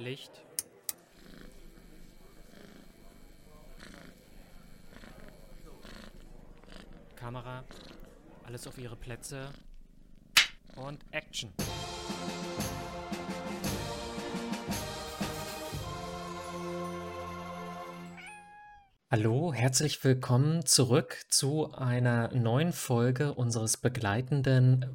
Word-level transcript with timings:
Licht. 0.00 0.32
Kamera. 7.16 7.64
Alles 8.44 8.66
auf 8.66 8.78
ihre 8.78 8.96
Plätze. 8.96 9.50
Und 10.76 11.04
Action. 11.10 11.52
Hallo, 19.12 19.52
herzlich 19.52 20.02
willkommen 20.04 20.64
zurück 20.64 21.26
zu 21.28 21.72
einer 21.72 22.32
neuen 22.32 22.72
Folge 22.72 23.34
unseres 23.34 23.76
begleitenden 23.76 24.86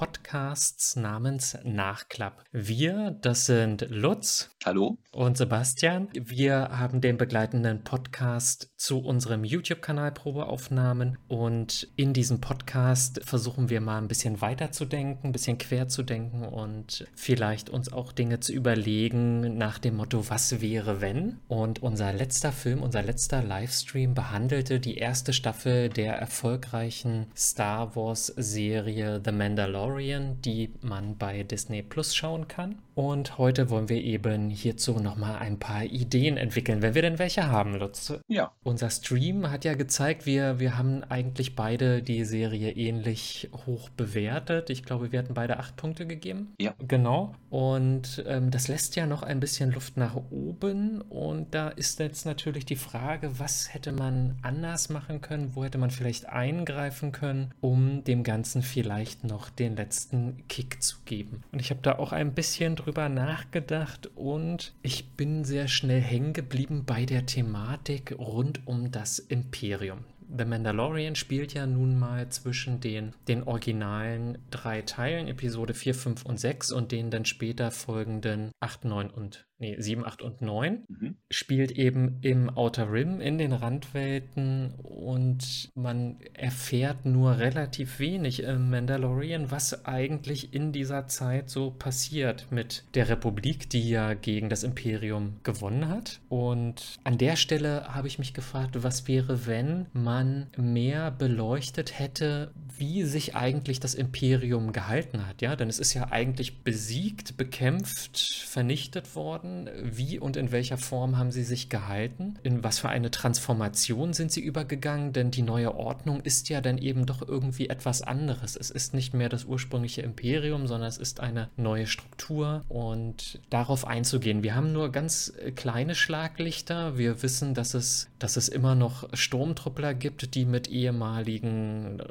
Probeaufnahmen-Podcasts 0.00 0.96
namens 0.96 1.58
Nachklapp. 1.62 2.44
Wir, 2.52 3.10
das 3.20 3.44
sind 3.44 3.86
Lutz. 3.90 4.50
Hallo. 4.64 4.96
Und 5.12 5.36
Sebastian. 5.36 6.08
Wir 6.14 6.70
haben 6.70 7.02
den 7.02 7.18
begleitenden 7.18 7.84
Podcast 7.84 8.70
zu 8.76 9.00
unserem 9.00 9.44
YouTube-Kanal 9.44 10.12
Probeaufnahmen 10.12 11.18
und 11.28 11.88
in 11.96 12.14
diesem 12.14 12.40
Podcast 12.40 13.20
versuchen 13.24 13.68
wir 13.68 13.82
mal 13.82 13.98
ein 13.98 14.08
bisschen 14.08 14.40
weiterzudenken, 14.40 15.30
ein 15.30 15.32
bisschen 15.32 15.58
quer 15.58 15.88
zu 15.88 16.02
denken 16.02 16.44
und 16.44 17.06
vielleicht 17.14 17.68
uns 17.68 17.92
auch 17.92 18.12
Dinge 18.12 18.40
zu 18.40 18.52
überlegen 18.52 19.58
nach 19.58 19.78
dem 19.78 19.96
Motto, 19.96 20.30
was 20.30 20.62
wäre 20.62 21.02
wenn? 21.02 21.40
Und 21.48 21.82
unser 21.82 22.12
letzter 22.12 22.52
Film 22.52 22.70
Film, 22.70 22.82
unser 22.82 23.02
letzter 23.02 23.42
Livestream, 23.42 24.14
behandelte 24.14 24.78
die 24.78 24.96
erste 24.96 25.32
Staffel 25.32 25.88
der 25.88 26.14
erfolgreichen 26.14 27.26
Star 27.36 27.96
Wars-Serie 27.96 29.20
The 29.24 29.32
Mandalorian, 29.32 29.89
die 29.98 30.70
man 30.82 31.16
bei 31.16 31.42
Disney 31.42 31.82
Plus 31.82 32.14
schauen 32.14 32.48
kann. 32.48 32.78
Und 32.94 33.38
heute 33.38 33.70
wollen 33.70 33.88
wir 33.88 34.02
eben 34.02 34.50
hierzu 34.50 35.00
nochmal 35.00 35.36
ein 35.36 35.58
paar 35.58 35.84
Ideen 35.84 36.36
entwickeln, 36.36 36.82
wenn 36.82 36.94
wir 36.94 37.00
denn 37.00 37.18
welche 37.18 37.48
haben, 37.48 37.74
Lutz. 37.74 38.12
Ja. 38.28 38.52
Unser 38.62 38.90
Stream 38.90 39.50
hat 39.50 39.64
ja 39.64 39.74
gezeigt, 39.74 40.26
wir, 40.26 40.60
wir 40.60 40.76
haben 40.76 41.02
eigentlich 41.04 41.56
beide 41.56 42.02
die 42.02 42.24
Serie 42.24 42.72
ähnlich 42.72 43.48
hoch 43.64 43.88
bewertet. 43.90 44.68
Ich 44.68 44.82
glaube, 44.82 45.12
wir 45.12 45.18
hatten 45.18 45.32
beide 45.32 45.58
acht 45.58 45.76
Punkte 45.76 46.06
gegeben. 46.06 46.54
Ja. 46.60 46.74
Genau. 46.86 47.34
Und 47.48 48.22
ähm, 48.26 48.50
das 48.50 48.68
lässt 48.68 48.96
ja 48.96 49.06
noch 49.06 49.22
ein 49.22 49.40
bisschen 49.40 49.72
Luft 49.72 49.96
nach 49.96 50.16
oben. 50.30 51.00
Und 51.00 51.54
da 51.54 51.68
ist 51.68 52.00
jetzt 52.00 52.26
natürlich 52.26 52.66
die 52.66 52.76
Frage, 52.76 53.38
was 53.38 53.72
hätte 53.72 53.92
man 53.92 54.36
anders 54.42 54.90
machen 54.90 55.22
können? 55.22 55.52
Wo 55.54 55.64
hätte 55.64 55.78
man 55.78 55.90
vielleicht 55.90 56.28
eingreifen 56.28 57.12
können, 57.12 57.54
um 57.60 58.04
dem 58.04 58.24
Ganzen 58.24 58.62
vielleicht 58.62 59.24
noch 59.24 59.48
den 59.48 59.74
letzten 59.80 60.46
Kick 60.48 60.82
zu 60.82 60.96
geben? 61.04 61.42
Und 61.52 61.60
ich 61.60 61.70
habe 61.70 61.80
da 61.82 61.98
auch 61.98 62.12
ein 62.12 62.34
bisschen 62.34 62.76
drüber 62.76 63.08
nachgedacht 63.08 64.10
und 64.14 64.74
ich 64.82 65.10
bin 65.12 65.44
sehr 65.44 65.68
schnell 65.68 66.00
hängen 66.00 66.32
geblieben 66.32 66.84
bei 66.84 67.06
der 67.06 67.26
Thematik 67.26 68.14
rund 68.18 68.66
um 68.66 68.90
das 68.90 69.18
Imperium. 69.18 70.04
The 70.36 70.44
Mandalorian 70.44 71.16
spielt 71.16 71.54
ja 71.54 71.66
nun 71.66 71.98
mal 71.98 72.28
zwischen 72.28 72.80
den, 72.80 73.14
den 73.26 73.42
originalen 73.42 74.38
drei 74.50 74.82
Teilen, 74.82 75.26
Episode 75.26 75.74
4, 75.74 75.94
5 75.94 76.24
und 76.24 76.38
6 76.38 76.70
und 76.70 76.92
den 76.92 77.10
dann 77.10 77.24
später 77.24 77.72
folgenden 77.72 78.52
8, 78.60 78.84
9 78.84 79.10
und 79.10 79.44
nee, 79.60 79.76
7, 79.78 80.04
8 80.04 80.22
und 80.22 80.42
9, 80.42 80.84
mhm. 80.88 81.16
spielt 81.30 81.72
eben 81.72 82.18
im 82.22 82.50
Outer 82.50 82.90
Rim 82.90 83.20
in 83.20 83.38
den 83.38 83.52
Randwelten 83.52 84.74
und 84.82 85.70
man 85.74 86.16
erfährt 86.32 87.04
nur 87.04 87.38
relativ 87.38 87.98
wenig 87.98 88.42
im 88.42 88.70
Mandalorian, 88.70 89.50
was 89.50 89.84
eigentlich 89.84 90.54
in 90.54 90.72
dieser 90.72 91.06
Zeit 91.06 91.50
so 91.50 91.70
passiert 91.70 92.46
mit 92.50 92.84
der 92.94 93.08
Republik, 93.08 93.68
die 93.70 93.88
ja 93.88 94.14
gegen 94.14 94.48
das 94.48 94.64
Imperium 94.64 95.36
gewonnen 95.42 95.88
hat. 95.88 96.20
Und 96.28 96.98
an 97.04 97.18
der 97.18 97.36
Stelle 97.36 97.94
habe 97.94 98.08
ich 98.08 98.18
mich 98.18 98.34
gefragt, 98.34 98.82
was 98.82 99.06
wäre, 99.06 99.46
wenn 99.46 99.86
man 99.92 100.46
mehr 100.56 101.10
beleuchtet 101.10 101.98
hätte, 101.98 102.52
wie 102.78 103.04
sich 103.04 103.36
eigentlich 103.36 103.78
das 103.78 103.94
Imperium 103.94 104.72
gehalten 104.72 105.26
hat, 105.26 105.42
ja, 105.42 105.54
denn 105.54 105.68
es 105.68 105.78
ist 105.78 105.92
ja 105.92 106.10
eigentlich 106.10 106.62
besiegt, 106.64 107.36
bekämpft, 107.36 108.18
vernichtet 108.46 109.14
worden 109.14 109.49
wie 109.82 110.18
und 110.18 110.36
in 110.36 110.52
welcher 110.52 110.78
Form 110.78 111.18
haben 111.18 111.30
sie 111.30 111.42
sich 111.42 111.68
gehalten? 111.68 112.38
In 112.42 112.62
was 112.64 112.78
für 112.78 112.88
eine 112.88 113.10
Transformation 113.10 114.12
sind 114.12 114.32
sie 114.32 114.40
übergegangen? 114.40 115.12
Denn 115.12 115.30
die 115.30 115.42
neue 115.42 115.74
Ordnung 115.74 116.20
ist 116.20 116.48
ja 116.48 116.60
dann 116.60 116.78
eben 116.78 117.06
doch 117.06 117.26
irgendwie 117.26 117.68
etwas 117.68 118.02
anderes. 118.02 118.56
Es 118.56 118.70
ist 118.70 118.94
nicht 118.94 119.14
mehr 119.14 119.28
das 119.28 119.44
ursprüngliche 119.44 120.02
Imperium, 120.02 120.66
sondern 120.66 120.88
es 120.88 120.98
ist 120.98 121.20
eine 121.20 121.48
neue 121.56 121.86
Struktur 121.86 122.62
und 122.68 123.40
darauf 123.50 123.86
einzugehen. 123.86 124.42
Wir 124.42 124.54
haben 124.54 124.72
nur 124.72 124.90
ganz 124.90 125.32
kleine 125.56 125.94
Schlaglichter. 125.94 126.98
Wir 126.98 127.22
wissen, 127.22 127.54
dass 127.54 127.74
es, 127.74 128.08
dass 128.18 128.36
es 128.36 128.48
immer 128.48 128.74
noch 128.74 129.08
Sturmtruppler 129.12 129.94
gibt, 129.94 130.34
die 130.34 130.44
mit 130.44 130.68
ehemaligen 130.68 132.02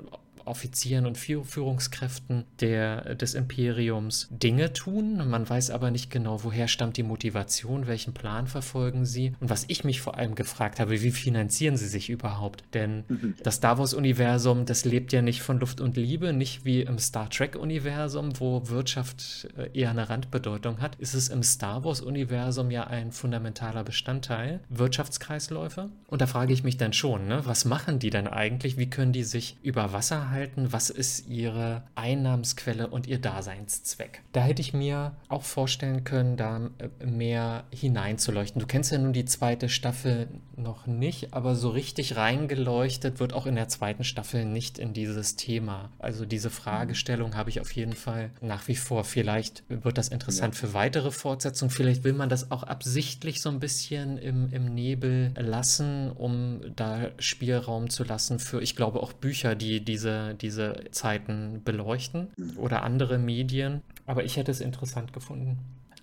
Offizieren 0.49 1.05
und 1.05 1.17
Führungskräften 1.17 2.45
der, 2.59 3.15
des 3.15 3.33
Imperiums 3.33 4.27
Dinge 4.31 4.73
tun. 4.73 5.29
Man 5.29 5.47
weiß 5.47 5.69
aber 5.71 5.91
nicht 5.91 6.09
genau, 6.09 6.43
woher 6.43 6.67
stammt 6.67 6.97
die 6.97 7.03
Motivation, 7.03 7.87
welchen 7.87 8.13
Plan 8.13 8.47
verfolgen 8.47 9.05
sie. 9.05 9.33
Und 9.39 9.49
was 9.49 9.65
ich 9.67 9.83
mich 9.83 10.01
vor 10.01 10.17
allem 10.17 10.35
gefragt 10.35 10.79
habe, 10.79 11.01
wie 11.01 11.11
finanzieren 11.11 11.77
sie 11.77 11.87
sich 11.87 12.09
überhaupt? 12.09 12.63
Denn 12.73 13.03
mhm. 13.07 13.35
das 13.43 13.55
Star 13.55 13.77
Wars-Universum, 13.77 14.65
das 14.65 14.85
lebt 14.85 15.13
ja 15.13 15.21
nicht 15.21 15.41
von 15.41 15.59
Luft 15.59 15.81
und 15.81 15.95
Liebe, 15.95 16.33
nicht 16.33 16.65
wie 16.65 16.81
im 16.81 16.97
Star 16.97 17.29
Trek-Universum, 17.29 18.39
wo 18.39 18.67
Wirtschaft 18.69 19.47
äh, 19.57 19.69
eher 19.79 19.91
eine 19.91 20.09
Randbedeutung 20.09 20.81
hat. 20.81 20.95
Ist 20.95 21.13
es 21.13 21.29
im 21.29 21.43
Star 21.43 21.83
Wars-Universum 21.83 22.71
ja 22.71 22.87
ein 22.87 23.11
fundamentaler 23.11 23.83
Bestandteil, 23.83 24.61
Wirtschaftskreisläufe? 24.69 25.89
Und 26.07 26.21
da 26.21 26.27
frage 26.27 26.53
ich 26.53 26.63
mich 26.63 26.77
dann 26.77 26.93
schon, 26.93 27.27
ne, 27.27 27.41
was 27.45 27.65
machen 27.65 27.99
die 27.99 28.09
denn 28.09 28.27
eigentlich? 28.27 28.77
Wie 28.77 28.89
können 28.89 29.13
die 29.13 29.23
sich 29.23 29.57
über 29.61 29.93
Wasser 29.93 30.29
halten? 30.29 30.38
Halten? 30.39 30.71
Was 30.71 30.89
ist 30.89 31.27
ihre 31.27 31.83
Einnahmensquelle 31.95 32.87
und 32.87 33.07
ihr 33.07 33.19
Daseinszweck? 33.19 34.21
Da 34.31 34.41
hätte 34.41 34.61
ich 34.61 34.73
mir 34.73 35.13
auch 35.27 35.43
vorstellen 35.43 36.03
können, 36.03 36.37
da 36.37 36.69
äh, 36.77 37.05
mehr 37.05 37.65
hineinzuleuchten. 37.73 38.59
Du 38.59 38.67
kennst 38.67 38.91
ja 38.91 38.97
nun 38.97 39.13
die 39.13 39.25
zweite 39.25 39.69
Staffel 39.69 40.27
noch 40.55 40.87
nicht, 40.87 41.33
aber 41.33 41.55
so 41.55 41.69
richtig 41.69 42.15
reingeleuchtet 42.15 43.19
wird 43.19 43.33
auch 43.33 43.45
in 43.45 43.55
der 43.55 43.67
zweiten 43.67 44.03
Staffel 44.03 44.45
nicht 44.45 44.77
in 44.77 44.93
dieses 44.93 45.35
Thema. 45.35 45.89
Also 45.99 46.25
diese 46.25 46.49
Fragestellung 46.49 47.35
habe 47.35 47.49
ich 47.49 47.61
auf 47.61 47.71
jeden 47.71 47.93
Fall 47.93 48.31
nach 48.41 48.67
wie 48.67 48.75
vor. 48.75 49.03
Vielleicht 49.03 49.63
wird 49.69 49.97
das 49.97 50.09
interessant 50.09 50.55
ja. 50.55 50.61
für 50.61 50.73
weitere 50.73 51.11
Fortsetzungen. 51.11 51.69
Vielleicht 51.69 52.03
will 52.03 52.13
man 52.13 52.29
das 52.29 52.51
auch 52.51 52.63
absichtlich 52.63 53.41
so 53.41 53.49
ein 53.49 53.59
bisschen 53.59 54.17
im, 54.17 54.51
im 54.51 54.73
Nebel 54.73 55.33
lassen, 55.37 56.11
um 56.11 56.61
da 56.75 57.09
Spielraum 57.19 57.89
zu 57.89 58.03
lassen 58.03 58.39
für, 58.39 58.61
ich 58.61 58.75
glaube, 58.75 59.01
auch 59.01 59.13
Bücher, 59.13 59.55
die 59.55 59.83
diese 59.83 60.18
diese, 60.41 60.85
Zeiten 60.91 61.61
beleuchten 61.63 62.29
mhm. 62.37 62.57
oder 62.57 62.83
andere 62.83 63.17
Medien. 63.17 63.81
Aber 64.05 64.23
ich 64.23 64.37
hätte 64.37 64.51
es 64.51 64.61
interessant 64.61 65.13
gefunden. 65.13 65.59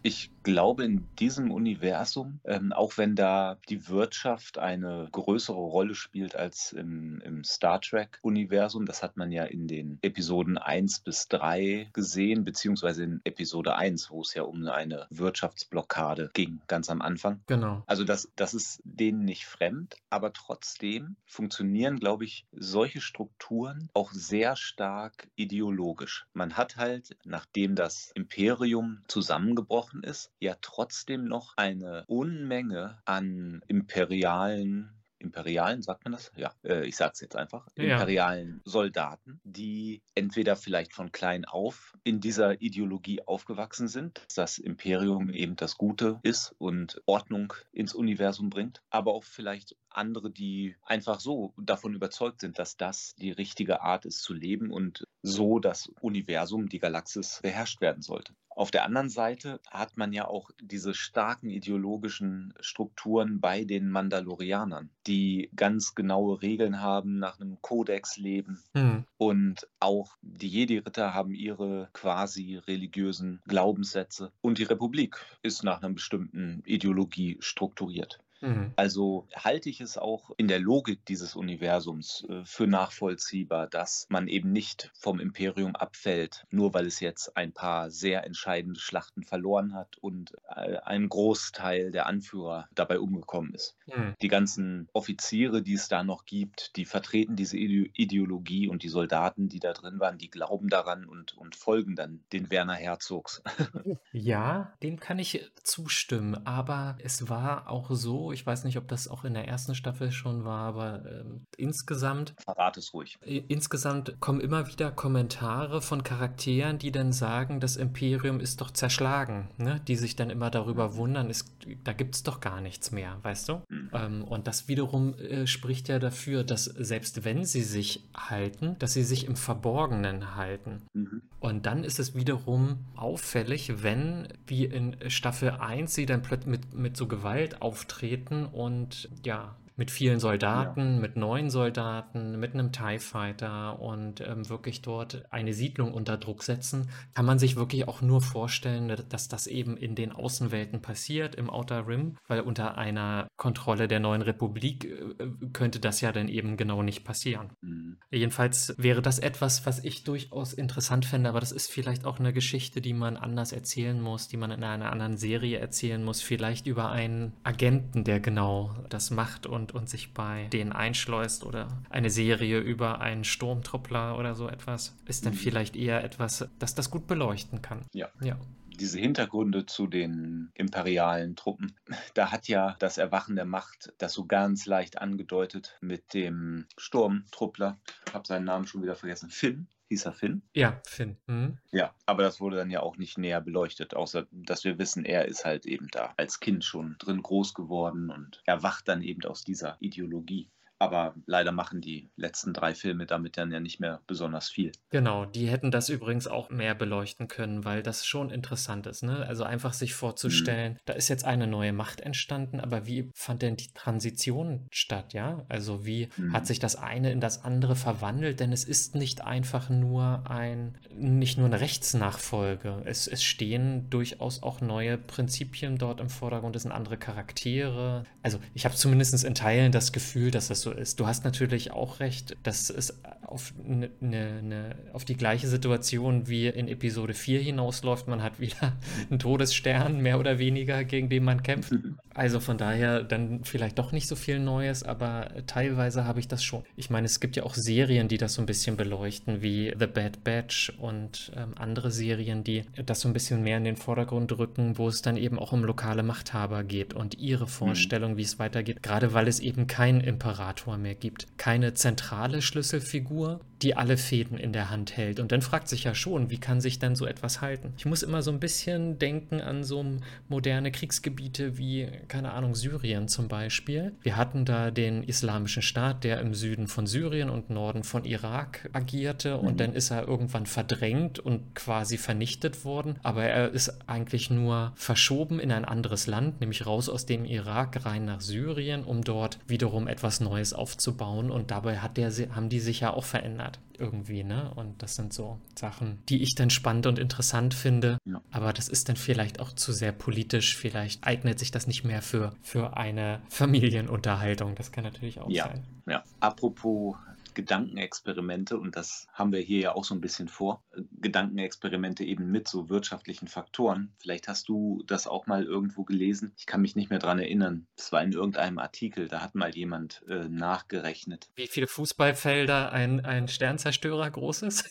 Ich 0.06 0.30
glaube, 0.44 0.84
in 0.84 1.04
diesem 1.16 1.50
Universum, 1.50 2.38
ähm, 2.44 2.72
auch 2.72 2.96
wenn 2.96 3.16
da 3.16 3.58
die 3.68 3.88
Wirtschaft 3.88 4.58
eine 4.58 5.08
größere 5.10 5.56
Rolle 5.56 5.96
spielt 5.96 6.36
als 6.36 6.70
im, 6.70 7.20
im 7.22 7.42
Star 7.42 7.80
Trek-Universum, 7.80 8.86
das 8.86 9.02
hat 9.02 9.16
man 9.16 9.32
ja 9.32 9.42
in 9.42 9.66
den 9.66 9.98
Episoden 10.02 10.56
1 10.56 11.00
bis 11.00 11.26
3 11.26 11.90
gesehen, 11.92 12.44
beziehungsweise 12.44 13.02
in 13.02 13.20
Episode 13.24 13.74
1, 13.74 14.12
wo 14.12 14.20
es 14.20 14.34
ja 14.34 14.44
um 14.44 14.68
eine 14.68 15.08
Wirtschaftsblockade 15.10 16.30
ging, 16.32 16.60
ganz 16.68 16.88
am 16.90 17.02
Anfang. 17.02 17.40
Genau. 17.48 17.82
Also 17.88 18.04
das, 18.04 18.30
das 18.36 18.54
ist 18.54 18.80
denen 18.84 19.24
nicht 19.24 19.46
fremd, 19.46 19.96
aber 20.10 20.32
trotzdem 20.32 21.16
funktionieren, 21.24 21.98
glaube 21.98 22.24
ich, 22.24 22.46
solche 22.52 23.00
Strukturen 23.00 23.88
auch 23.94 24.12
sehr 24.12 24.54
stark 24.54 25.26
ideologisch. 25.34 26.26
Man 26.34 26.56
hat 26.56 26.76
halt, 26.76 27.16
nachdem 27.24 27.74
das 27.74 28.12
Imperium 28.14 29.02
zusammengebrochen 29.08 29.95
gebrochen 29.96 30.02
ist, 30.02 30.30
ja 30.40 30.56
trotzdem 30.60 31.24
noch 31.24 31.54
eine 31.56 32.04
Unmenge 32.06 32.98
an 33.04 33.62
imperialen 33.68 34.92
imperialen, 35.18 35.82
sagt 35.82 36.04
man 36.04 36.12
das? 36.12 36.30
Ja, 36.36 36.52
äh, 36.62 36.86
ich 36.86 36.94
sage 36.94 37.12
es 37.14 37.20
jetzt 37.20 37.36
einfach, 37.36 37.66
ja. 37.74 37.94
imperialen 37.94 38.60
Soldaten, 38.64 39.40
die 39.44 40.02
entweder 40.14 40.56
vielleicht 40.56 40.92
von 40.92 41.10
klein 41.10 41.46
auf 41.46 41.96
in 42.04 42.20
dieser 42.20 42.60
Ideologie 42.60 43.22
aufgewachsen 43.22 43.88
sind, 43.88 44.18
dass 44.26 44.34
das 44.34 44.58
Imperium 44.58 45.30
eben 45.30 45.56
das 45.56 45.78
Gute 45.78 46.20
ist 46.22 46.54
und 46.58 47.00
Ordnung 47.06 47.54
ins 47.72 47.94
Universum 47.94 48.50
bringt, 48.50 48.82
aber 48.90 49.14
auch 49.14 49.24
vielleicht 49.24 49.74
andere, 49.96 50.30
die 50.30 50.76
einfach 50.84 51.20
so 51.20 51.52
davon 51.56 51.94
überzeugt 51.94 52.40
sind, 52.40 52.58
dass 52.58 52.76
das 52.76 53.14
die 53.16 53.32
richtige 53.32 53.82
Art 53.82 54.04
ist 54.04 54.22
zu 54.22 54.34
leben 54.34 54.70
und 54.70 55.06
so 55.22 55.58
das 55.58 55.88
Universum, 56.00 56.68
die 56.68 56.78
Galaxis 56.78 57.40
beherrscht 57.42 57.80
werden 57.80 58.02
sollte. 58.02 58.34
Auf 58.56 58.70
der 58.70 58.84
anderen 58.84 59.10
Seite 59.10 59.60
hat 59.70 59.98
man 59.98 60.14
ja 60.14 60.26
auch 60.26 60.50
diese 60.58 60.94
starken 60.94 61.50
ideologischen 61.50 62.54
Strukturen 62.60 63.38
bei 63.38 63.64
den 63.64 63.90
Mandalorianern, 63.90 64.88
die 65.06 65.50
ganz 65.54 65.94
genaue 65.94 66.40
Regeln 66.40 66.80
haben, 66.80 67.18
nach 67.18 67.38
einem 67.38 67.60
Kodex 67.60 68.16
leben. 68.16 68.62
Mhm. 68.72 69.04
Und 69.18 69.68
auch 69.78 70.16
die 70.22 70.48
Jedi-Ritter 70.48 71.12
haben 71.12 71.34
ihre 71.34 71.90
quasi 71.92 72.56
religiösen 72.56 73.42
Glaubenssätze. 73.46 74.32
Und 74.40 74.56
die 74.56 74.64
Republik 74.64 75.18
ist 75.42 75.62
nach 75.62 75.82
einer 75.82 75.92
bestimmten 75.92 76.62
Ideologie 76.64 77.36
strukturiert. 77.40 78.20
Mhm. 78.46 78.72
Also 78.76 79.26
halte 79.34 79.68
ich 79.68 79.80
es 79.80 79.98
auch 79.98 80.30
in 80.36 80.48
der 80.48 80.60
Logik 80.60 81.04
dieses 81.06 81.34
Universums 81.34 82.24
äh, 82.28 82.44
für 82.44 82.66
nachvollziehbar, 82.66 83.66
dass 83.66 84.06
man 84.08 84.28
eben 84.28 84.52
nicht 84.52 84.90
vom 84.94 85.20
Imperium 85.20 85.74
abfällt, 85.74 86.46
nur 86.50 86.74
weil 86.74 86.86
es 86.86 87.00
jetzt 87.00 87.36
ein 87.36 87.52
paar 87.52 87.90
sehr 87.90 88.24
entscheidende 88.24 88.80
Schlachten 88.80 89.22
verloren 89.22 89.74
hat 89.74 89.96
und 89.98 90.32
äh, 90.54 90.76
ein 90.78 91.08
Großteil 91.08 91.90
der 91.90 92.06
Anführer 92.06 92.68
dabei 92.74 93.00
umgekommen 93.00 93.54
ist. 93.54 93.76
Mhm. 93.86 94.14
Die 94.22 94.28
ganzen 94.28 94.88
Offiziere, 94.92 95.62
die 95.62 95.74
es 95.74 95.88
da 95.88 96.04
noch 96.04 96.24
gibt, 96.24 96.76
die 96.76 96.84
vertreten 96.84 97.36
diese 97.36 97.56
Ideologie 97.56 98.68
und 98.68 98.82
die 98.82 98.88
Soldaten, 98.88 99.48
die 99.48 99.60
da 99.60 99.72
drin 99.72 100.00
waren, 100.00 100.18
die 100.18 100.30
glauben 100.30 100.68
daran 100.68 101.04
und, 101.04 101.36
und 101.36 101.56
folgen 101.56 101.96
dann 101.96 102.24
den 102.32 102.50
Werner 102.50 102.74
Herzogs. 102.74 103.42
ja, 104.12 104.72
dem 104.82 105.00
kann 105.00 105.18
ich 105.18 105.50
zustimmen, 105.62 106.46
aber 106.46 106.96
es 107.02 107.28
war 107.28 107.68
auch 107.68 107.90
so, 107.90 108.32
ich 108.36 108.46
weiß 108.46 108.64
nicht, 108.64 108.76
ob 108.76 108.86
das 108.86 109.08
auch 109.08 109.24
in 109.24 109.32
der 109.32 109.48
ersten 109.48 109.74
Staffel 109.74 110.12
schon 110.12 110.44
war, 110.44 110.68
aber 110.68 111.04
äh, 111.06 111.24
insgesamt. 111.56 112.34
Verrat 112.44 112.76
es 112.76 112.92
ruhig. 112.92 113.18
Insgesamt 113.22 114.20
kommen 114.20 114.40
immer 114.40 114.68
wieder 114.68 114.92
Kommentare 114.92 115.80
von 115.80 116.04
Charakteren, 116.04 116.78
die 116.78 116.92
dann 116.92 117.12
sagen, 117.12 117.60
das 117.60 117.76
Imperium 117.76 118.38
ist 118.38 118.60
doch 118.60 118.70
zerschlagen, 118.70 119.48
ne? 119.56 119.80
die 119.88 119.96
sich 119.96 120.16
dann 120.16 120.28
immer 120.28 120.50
darüber 120.50 120.90
mhm. 120.90 120.96
wundern, 120.96 121.30
ist, 121.30 121.50
da 121.84 121.94
gibt 121.94 122.14
es 122.14 122.22
doch 122.22 122.40
gar 122.40 122.60
nichts 122.60 122.92
mehr, 122.92 123.18
weißt 123.22 123.48
du? 123.48 123.62
Mhm. 123.68 123.90
Ähm, 123.94 124.24
und 124.24 124.46
das 124.46 124.68
wiederum 124.68 125.18
äh, 125.18 125.46
spricht 125.46 125.88
ja 125.88 125.98
dafür, 125.98 126.44
dass 126.44 126.64
selbst 126.64 127.24
wenn 127.24 127.46
sie 127.46 127.62
sich 127.62 128.04
halten, 128.14 128.76
dass 128.78 128.92
sie 128.92 129.04
sich 129.04 129.26
im 129.26 129.36
Verborgenen 129.36 130.36
halten. 130.36 130.82
Mhm. 130.92 131.22
Und 131.38 131.66
dann 131.66 131.84
ist 131.84 131.98
es 131.98 132.14
wiederum 132.14 132.78
auffällig, 132.96 133.82
wenn, 133.82 134.28
wie 134.46 134.64
in 134.64 134.96
Staffel 135.08 135.50
1, 135.50 135.94
sie 135.94 136.06
dann 136.06 136.22
plötzlich 136.22 136.50
mit, 136.50 136.74
mit 136.74 136.96
so 136.96 137.06
Gewalt 137.06 137.60
auftreten, 137.60 137.96
treten 137.96 138.46
und 138.46 139.08
ja, 139.24 139.56
mit 139.76 139.90
vielen 139.90 140.18
Soldaten, 140.18 140.94
ja. 140.94 141.00
mit 141.00 141.16
neuen 141.16 141.50
Soldaten, 141.50 142.40
mit 142.40 142.54
einem 142.54 142.72
TIE 142.72 142.98
Fighter 142.98 143.78
und 143.80 144.20
ähm, 144.20 144.48
wirklich 144.48 144.82
dort 144.82 145.24
eine 145.30 145.52
Siedlung 145.52 145.92
unter 145.92 146.16
Druck 146.16 146.42
setzen, 146.42 146.88
kann 147.14 147.26
man 147.26 147.38
sich 147.38 147.56
wirklich 147.56 147.86
auch 147.86 148.00
nur 148.00 148.22
vorstellen, 148.22 148.94
dass 149.08 149.28
das 149.28 149.46
eben 149.46 149.76
in 149.76 149.94
den 149.94 150.12
Außenwelten 150.12 150.80
passiert, 150.80 151.34
im 151.34 151.50
Outer 151.50 151.86
Rim, 151.86 152.16
weil 152.26 152.40
unter 152.40 152.78
einer 152.78 153.28
Kontrolle 153.36 153.86
der 153.86 154.00
neuen 154.00 154.22
Republik 154.22 154.84
äh, 154.84 155.26
könnte 155.52 155.78
das 155.78 156.00
ja 156.00 156.10
dann 156.10 156.28
eben 156.28 156.56
genau 156.56 156.82
nicht 156.82 157.04
passieren. 157.04 157.50
Mhm. 157.60 157.98
Jedenfalls 158.10 158.74
wäre 158.78 159.02
das 159.02 159.18
etwas, 159.18 159.66
was 159.66 159.84
ich 159.84 160.04
durchaus 160.04 160.54
interessant 160.54 161.04
fände, 161.04 161.28
aber 161.28 161.40
das 161.40 161.52
ist 161.52 161.70
vielleicht 161.70 162.06
auch 162.06 162.18
eine 162.18 162.32
Geschichte, 162.32 162.80
die 162.80 162.94
man 162.94 163.16
anders 163.16 163.52
erzählen 163.52 164.00
muss, 164.00 164.28
die 164.28 164.38
man 164.38 164.50
in 164.50 164.64
einer 164.64 164.90
anderen 164.90 165.18
Serie 165.18 165.58
erzählen 165.58 166.02
muss, 166.02 166.22
vielleicht 166.22 166.66
über 166.66 166.90
einen 166.90 167.34
Agenten, 167.42 168.04
der 168.04 168.20
genau 168.20 168.74
das 168.88 169.10
macht 169.10 169.46
und 169.46 169.65
und, 169.66 169.74
und 169.74 169.88
sich 169.88 170.14
bei 170.14 170.48
denen 170.52 170.72
einschleust 170.72 171.44
oder 171.44 171.68
eine 171.90 172.10
Serie 172.10 172.58
über 172.58 173.00
einen 173.00 173.24
Sturmtruppler 173.24 174.18
oder 174.18 174.34
so 174.34 174.48
etwas, 174.48 174.96
ist 175.06 175.26
dann 175.26 175.32
mhm. 175.32 175.38
vielleicht 175.38 175.76
eher 175.76 176.04
etwas, 176.04 176.48
das 176.58 176.74
das 176.74 176.90
gut 176.90 177.06
beleuchten 177.06 177.62
kann. 177.62 177.82
Ja. 177.92 178.08
ja 178.20 178.38
diese 178.76 178.98
Hintergründe 178.98 179.66
zu 179.66 179.86
den 179.86 180.50
imperialen 180.54 181.36
Truppen. 181.36 181.76
Da 182.14 182.32
hat 182.32 182.48
ja 182.48 182.76
das 182.78 182.98
Erwachen 182.98 183.36
der 183.36 183.44
Macht 183.44 183.92
das 183.98 184.14
so 184.14 184.24
ganz 184.26 184.66
leicht 184.66 184.98
angedeutet 184.98 185.76
mit 185.80 186.14
dem 186.14 186.66
Sturmtruppler. 186.78 187.78
Ich 188.06 188.14
habe 188.14 188.26
seinen 188.26 188.44
Namen 188.44 188.66
schon 188.66 188.82
wieder 188.82 188.96
vergessen. 188.96 189.28
Finn. 189.30 189.68
Hieß 189.88 190.06
er 190.06 190.12
Finn? 190.12 190.42
Ja, 190.52 190.80
Finn. 190.84 191.16
Mhm. 191.26 191.58
Ja, 191.70 191.94
aber 192.06 192.22
das 192.24 192.40
wurde 192.40 192.56
dann 192.56 192.70
ja 192.70 192.80
auch 192.80 192.96
nicht 192.96 193.18
näher 193.18 193.40
beleuchtet, 193.40 193.94
außer 193.94 194.26
dass 194.32 194.64
wir 194.64 194.78
wissen, 194.78 195.04
er 195.04 195.26
ist 195.26 195.44
halt 195.44 195.64
eben 195.64 195.88
da 195.92 196.12
als 196.16 196.40
Kind 196.40 196.64
schon 196.64 196.96
drin 196.98 197.22
groß 197.22 197.54
geworden 197.54 198.10
und 198.10 198.42
erwacht 198.46 198.88
dann 198.88 199.02
eben 199.02 199.22
aus 199.24 199.44
dieser 199.44 199.76
Ideologie. 199.80 200.50
Aber 200.78 201.14
leider 201.26 201.52
machen 201.52 201.80
die 201.80 202.10
letzten 202.16 202.52
drei 202.52 202.74
Filme 202.74 203.06
damit 203.06 203.38
dann 203.38 203.50
ja 203.50 203.60
nicht 203.60 203.80
mehr 203.80 204.00
besonders 204.06 204.48
viel. 204.48 204.72
Genau, 204.90 205.24
die 205.24 205.48
hätten 205.48 205.70
das 205.70 205.88
übrigens 205.88 206.26
auch 206.26 206.50
mehr 206.50 206.74
beleuchten 206.74 207.28
können, 207.28 207.64
weil 207.64 207.82
das 207.82 208.06
schon 208.06 208.30
interessant 208.30 208.86
ist. 208.86 209.02
Ne? 209.02 209.24
Also 209.26 209.44
einfach 209.44 209.72
sich 209.72 209.94
vorzustellen, 209.94 210.74
mhm. 210.74 210.78
da 210.84 210.92
ist 210.92 211.08
jetzt 211.08 211.24
eine 211.24 211.46
neue 211.46 211.72
Macht 211.72 212.00
entstanden, 212.00 212.60
aber 212.60 212.86
wie 212.86 213.10
fand 213.14 213.42
denn 213.42 213.56
die 213.56 213.72
Transition 213.72 214.66
statt? 214.70 215.14
Ja, 215.14 215.46
also 215.48 215.86
wie 215.86 216.08
mhm. 216.16 216.32
hat 216.32 216.46
sich 216.46 216.58
das 216.58 216.76
eine 216.76 217.10
in 217.10 217.20
das 217.20 217.42
andere 217.44 217.74
verwandelt? 217.74 218.40
Denn 218.40 218.52
es 218.52 218.64
ist 218.64 218.94
nicht 218.94 219.24
einfach 219.24 219.70
nur 219.70 220.30
ein, 220.30 220.76
nicht 220.90 221.38
nur 221.38 221.46
eine 221.46 221.60
Rechtsnachfolge. 221.60 222.82
Es, 222.84 223.06
es 223.06 223.22
stehen 223.22 223.88
durchaus 223.88 224.42
auch 224.42 224.60
neue 224.60 224.98
Prinzipien 224.98 225.78
dort 225.78 226.00
im 226.00 226.10
Vordergrund. 226.10 226.54
Es 226.54 226.62
sind 226.62 226.72
andere 226.72 226.98
Charaktere. 226.98 228.04
Also 228.22 228.38
ich 228.52 228.66
habe 228.66 228.74
zumindest 228.74 229.24
in 229.24 229.34
Teilen 229.34 229.72
das 229.72 229.92
Gefühl, 229.92 230.30
dass 230.30 230.48
das 230.48 230.65
so 230.66 230.72
ist. 230.72 230.98
Du 230.98 231.06
hast 231.06 231.24
natürlich 231.24 231.70
auch 231.70 232.00
recht, 232.00 232.36
dass 232.42 232.70
es 232.70 233.00
auf, 233.22 233.54
ne, 233.64 233.90
ne, 234.00 234.74
auf 234.92 235.04
die 235.04 235.16
gleiche 235.16 235.46
Situation 235.46 236.26
wie 236.26 236.48
in 236.48 236.66
Episode 236.66 237.14
4 237.14 237.40
hinausläuft. 237.40 238.08
Man 238.08 238.22
hat 238.22 238.40
wieder 238.40 238.72
einen 239.10 239.20
Todesstern, 239.20 240.00
mehr 240.00 240.18
oder 240.18 240.38
weniger, 240.38 240.82
gegen 240.84 241.08
den 241.08 241.24
man 241.24 241.42
kämpft. 241.42 241.72
Also 242.16 242.40
von 242.40 242.56
daher 242.56 243.02
dann 243.02 243.44
vielleicht 243.44 243.78
doch 243.78 243.92
nicht 243.92 244.08
so 244.08 244.16
viel 244.16 244.38
Neues, 244.38 244.82
aber 244.82 245.28
teilweise 245.46 246.06
habe 246.06 246.18
ich 246.18 246.26
das 246.26 246.42
schon. 246.42 246.64
Ich 246.74 246.88
meine, 246.88 247.04
es 247.04 247.20
gibt 247.20 247.36
ja 247.36 247.42
auch 247.42 247.52
Serien, 247.52 248.08
die 248.08 248.16
das 248.16 248.32
so 248.32 248.40
ein 248.40 248.46
bisschen 248.46 248.78
beleuchten, 248.78 249.42
wie 249.42 249.74
The 249.78 249.86
Bad 249.86 250.24
Batch 250.24 250.72
und 250.78 251.30
ähm, 251.36 251.52
andere 251.56 251.90
Serien, 251.90 252.42
die 252.42 252.64
das 252.86 253.02
so 253.02 253.08
ein 253.08 253.12
bisschen 253.12 253.42
mehr 253.42 253.58
in 253.58 253.64
den 253.64 253.76
Vordergrund 253.76 254.30
drücken, 254.30 254.78
wo 254.78 254.88
es 254.88 255.02
dann 255.02 255.18
eben 255.18 255.38
auch 255.38 255.52
um 255.52 255.62
lokale 255.62 256.02
Machthaber 256.02 256.64
geht 256.64 256.94
und 256.94 257.18
ihre 257.18 257.44
mhm. 257.44 257.48
Vorstellung, 257.48 258.12
mhm. 258.12 258.16
wie 258.16 258.22
es 258.22 258.38
weitergeht. 258.38 258.82
Gerade 258.82 259.12
weil 259.12 259.28
es 259.28 259.38
eben 259.38 259.66
keinen 259.66 260.00
Imperator 260.00 260.55
mehr 260.78 260.94
gibt. 260.94 261.26
Keine 261.38 261.74
zentrale 261.74 262.42
Schlüsselfigur, 262.42 263.40
die 263.62 263.76
alle 263.76 263.96
Fäden 263.96 264.38
in 264.38 264.52
der 264.52 264.70
Hand 264.70 264.96
hält. 264.96 265.18
Und 265.18 265.32
dann 265.32 265.40
fragt 265.40 265.68
sich 265.68 265.84
ja 265.84 265.94
schon, 265.94 266.30
wie 266.30 266.38
kann 266.38 266.60
sich 266.60 266.78
dann 266.78 266.94
so 266.94 267.06
etwas 267.06 267.40
halten? 267.40 267.72
Ich 267.78 267.86
muss 267.86 268.02
immer 268.02 268.22
so 268.22 268.30
ein 268.30 268.40
bisschen 268.40 268.98
denken 268.98 269.40
an 269.40 269.64
so 269.64 269.84
moderne 270.28 270.70
Kriegsgebiete 270.70 271.56
wie, 271.56 271.88
keine 272.08 272.32
Ahnung, 272.32 272.54
Syrien 272.54 273.08
zum 273.08 273.28
Beispiel. 273.28 273.92
Wir 274.02 274.16
hatten 274.16 274.44
da 274.44 274.70
den 274.70 275.02
Islamischen 275.02 275.62
Staat, 275.62 276.04
der 276.04 276.20
im 276.20 276.34
Süden 276.34 276.66
von 276.66 276.86
Syrien 276.86 277.30
und 277.30 277.48
Norden 277.48 277.82
von 277.82 278.04
Irak 278.04 278.68
agierte 278.72 279.38
und 279.38 279.54
mhm. 279.54 279.56
dann 279.56 279.72
ist 279.72 279.90
er 279.90 280.06
irgendwann 280.06 280.46
verdrängt 280.46 281.18
und 281.18 281.54
quasi 281.54 281.96
vernichtet 281.96 282.64
worden. 282.64 282.96
Aber 283.02 283.24
er 283.24 283.52
ist 283.52 283.78
eigentlich 283.86 284.30
nur 284.30 284.72
verschoben 284.74 285.40
in 285.40 285.50
ein 285.50 285.64
anderes 285.64 286.06
Land, 286.06 286.40
nämlich 286.40 286.66
raus 286.66 286.88
aus 286.88 287.06
dem 287.06 287.24
Irak 287.24 287.86
rein 287.86 288.04
nach 288.04 288.20
Syrien, 288.20 288.84
um 288.84 289.02
dort 289.02 289.38
wiederum 289.46 289.88
etwas 289.88 290.20
Neues 290.20 290.52
aufzubauen. 290.52 291.30
Und 291.30 291.50
dabei 291.50 291.78
hat 291.78 291.96
der, 291.96 292.10
haben 292.34 292.48
die 292.50 292.60
sich 292.60 292.80
ja 292.80 292.92
auch 292.92 293.04
verändert 293.04 293.45
hat 293.46 293.58
irgendwie, 293.78 294.24
ne? 294.24 294.52
Und 294.54 294.82
das 294.82 294.96
sind 294.96 295.12
so 295.12 295.38
Sachen, 295.54 295.98
die 296.08 296.22
ich 296.22 296.34
dann 296.34 296.50
spannend 296.50 296.86
und 296.86 296.98
interessant 296.98 297.54
finde. 297.54 297.98
Ja. 298.04 298.20
Aber 298.30 298.52
das 298.52 298.68
ist 298.68 298.88
dann 298.88 298.96
vielleicht 298.96 299.40
auch 299.40 299.52
zu 299.52 299.72
sehr 299.72 299.92
politisch. 299.92 300.56
Vielleicht 300.56 301.06
eignet 301.06 301.38
sich 301.38 301.50
das 301.50 301.66
nicht 301.66 301.84
mehr 301.84 302.02
für, 302.02 302.34
für 302.42 302.76
eine 302.76 303.20
Familienunterhaltung. 303.28 304.54
Das 304.54 304.72
kann 304.72 304.84
natürlich 304.84 305.20
auch 305.20 305.30
ja. 305.30 305.44
sein. 305.44 305.64
Ja, 305.86 306.02
apropos 306.20 306.96
Gedankenexperimente, 307.36 308.58
und 308.58 308.76
das 308.76 309.06
haben 309.12 309.30
wir 309.30 309.40
hier 309.40 309.60
ja 309.60 309.74
auch 309.74 309.84
so 309.84 309.94
ein 309.94 310.00
bisschen 310.00 310.26
vor, 310.26 310.64
Gedankenexperimente 311.00 312.02
eben 312.02 312.30
mit 312.32 312.48
so 312.48 312.68
wirtschaftlichen 312.68 313.28
Faktoren. 313.28 313.92
Vielleicht 313.98 314.26
hast 314.26 314.48
du 314.48 314.82
das 314.86 315.06
auch 315.06 315.26
mal 315.26 315.44
irgendwo 315.44 315.84
gelesen. 315.84 316.32
Ich 316.38 316.46
kann 316.46 316.62
mich 316.62 316.74
nicht 316.74 316.90
mehr 316.90 316.98
dran 316.98 317.18
erinnern. 317.18 317.66
Es 317.76 317.92
war 317.92 318.02
in 318.02 318.12
irgendeinem 318.12 318.58
Artikel, 318.58 319.06
da 319.06 319.20
hat 319.20 319.34
mal 319.34 319.54
jemand 319.54 320.02
äh, 320.08 320.28
nachgerechnet. 320.28 321.28
Wie 321.36 321.46
viele 321.46 321.66
Fußballfelder 321.66 322.72
ein, 322.72 323.04
ein 323.04 323.28
Sternzerstörer 323.28 324.10
groß 324.10 324.42
ist? 324.42 324.70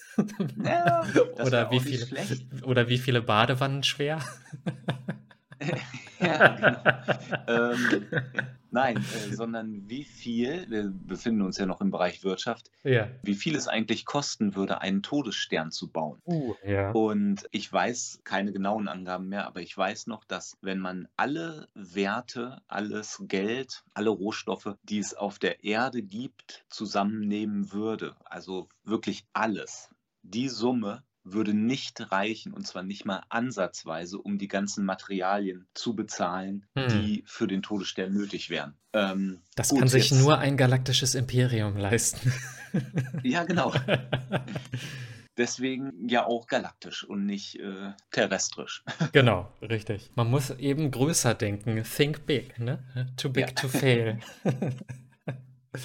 Ja, 0.63 1.05
oder, 1.39 1.69
wie 1.69 1.79
viele, 1.79 2.07
oder 2.63 2.89
wie 2.89 2.98
viele 2.98 3.22
Badewannen 3.22 3.84
schwer? 3.84 4.19
ja, 6.19 6.48
genau. 6.48 7.74
ähm, 7.74 8.05
nein, 8.72 8.98
äh, 8.98 9.34
sondern 9.34 9.89
wie 9.89 10.03
viel, 10.03 10.65
wir 10.69 10.91
befinden 10.91 11.41
uns 11.41 11.57
ja 11.57 11.65
noch 11.65 11.81
im 11.81 11.91
Bereich 11.91 12.24
Wirtschaft, 12.24 12.72
Ja. 12.84 13.10
wie 13.24 13.36
viel 13.36 13.55
es 13.55 13.67
eigentlich 13.67 14.05
kosten 14.05 14.55
würde, 14.55 14.81
einen 14.81 15.01
Todesstern 15.03 15.72
zu 15.72 15.89
bauen. 15.89 16.22
Uh, 16.25 16.53
ja. 16.65 16.91
Und 16.91 17.48
ich 17.51 17.72
weiß 17.72 18.22
keine 18.24 18.51
genauen 18.53 18.88
Angaben 18.88 19.29
mehr, 19.29 19.48
aber 19.48 19.62
ich 19.62 19.75
weiß 19.77 20.07
noch, 20.07 20.24
dass 20.24 20.57
wenn 20.62 20.79
man 20.79 21.07
alle 21.15 21.67
Werte, 21.74 22.62
alles 22.67 23.24
Geld, 23.27 23.84
alle 23.93 24.10
Rohstoffe, 24.10 24.75
die 24.84 25.00
es 25.00 25.13
auf 25.13 25.39
der 25.39 25.63
Erde 25.63 26.01
gibt, 26.01 26.65
zusammennehmen 26.69 27.72
würde, 27.72 28.15
also 28.25 28.69
wirklich 28.84 29.25
alles, 29.34 29.89
die 30.22 30.50
Summe 30.50 31.03
würde 31.25 31.53
nicht 31.53 32.12
reichen, 32.12 32.53
und 32.53 32.65
zwar 32.67 32.84
nicht 32.84 33.03
mal 33.05 33.24
ansatzweise, 33.29 34.17
um 34.20 34.38
die 34.38 34.48
ganzen 34.48 34.86
Materialien 34.86 35.65
zu 35.74 35.96
bezahlen, 35.96 36.65
Hm. 36.77 36.88
die 36.88 37.24
für 37.25 37.48
den 37.48 37.62
Todesstern 37.63 38.13
nötig 38.13 38.50
wären. 38.50 38.75
Ähm, 38.94 39.39
Das 39.55 39.70
gut, 39.70 39.79
kann 39.79 39.88
sich 39.88 40.12
jetzt- 40.12 40.20
nur 40.22 40.38
ein 40.38 40.55
galaktisches 40.55 41.15
Imperium 41.15 41.75
leisten. 41.77 42.32
Ja, 43.24 43.44
genau. 43.46 43.74
Deswegen 45.38 46.08
ja 46.08 46.25
auch 46.25 46.48
galaktisch 46.48 47.03
und 47.03 47.25
nicht 47.25 47.60
äh, 47.60 47.91
terrestrisch. 48.12 48.84
Genau, 49.12 49.51
richtig. 49.62 50.10
Man 50.15 50.29
muss 50.29 50.50
eben 50.51 50.91
größer 50.91 51.34
denken. 51.34 51.84
Think 51.84 52.25
big, 52.25 52.58
ne? 52.60 52.79
Too 53.17 53.29
big 53.29 53.48
Ja. 53.48 53.51
to 53.53 53.67
fail. 53.67 54.20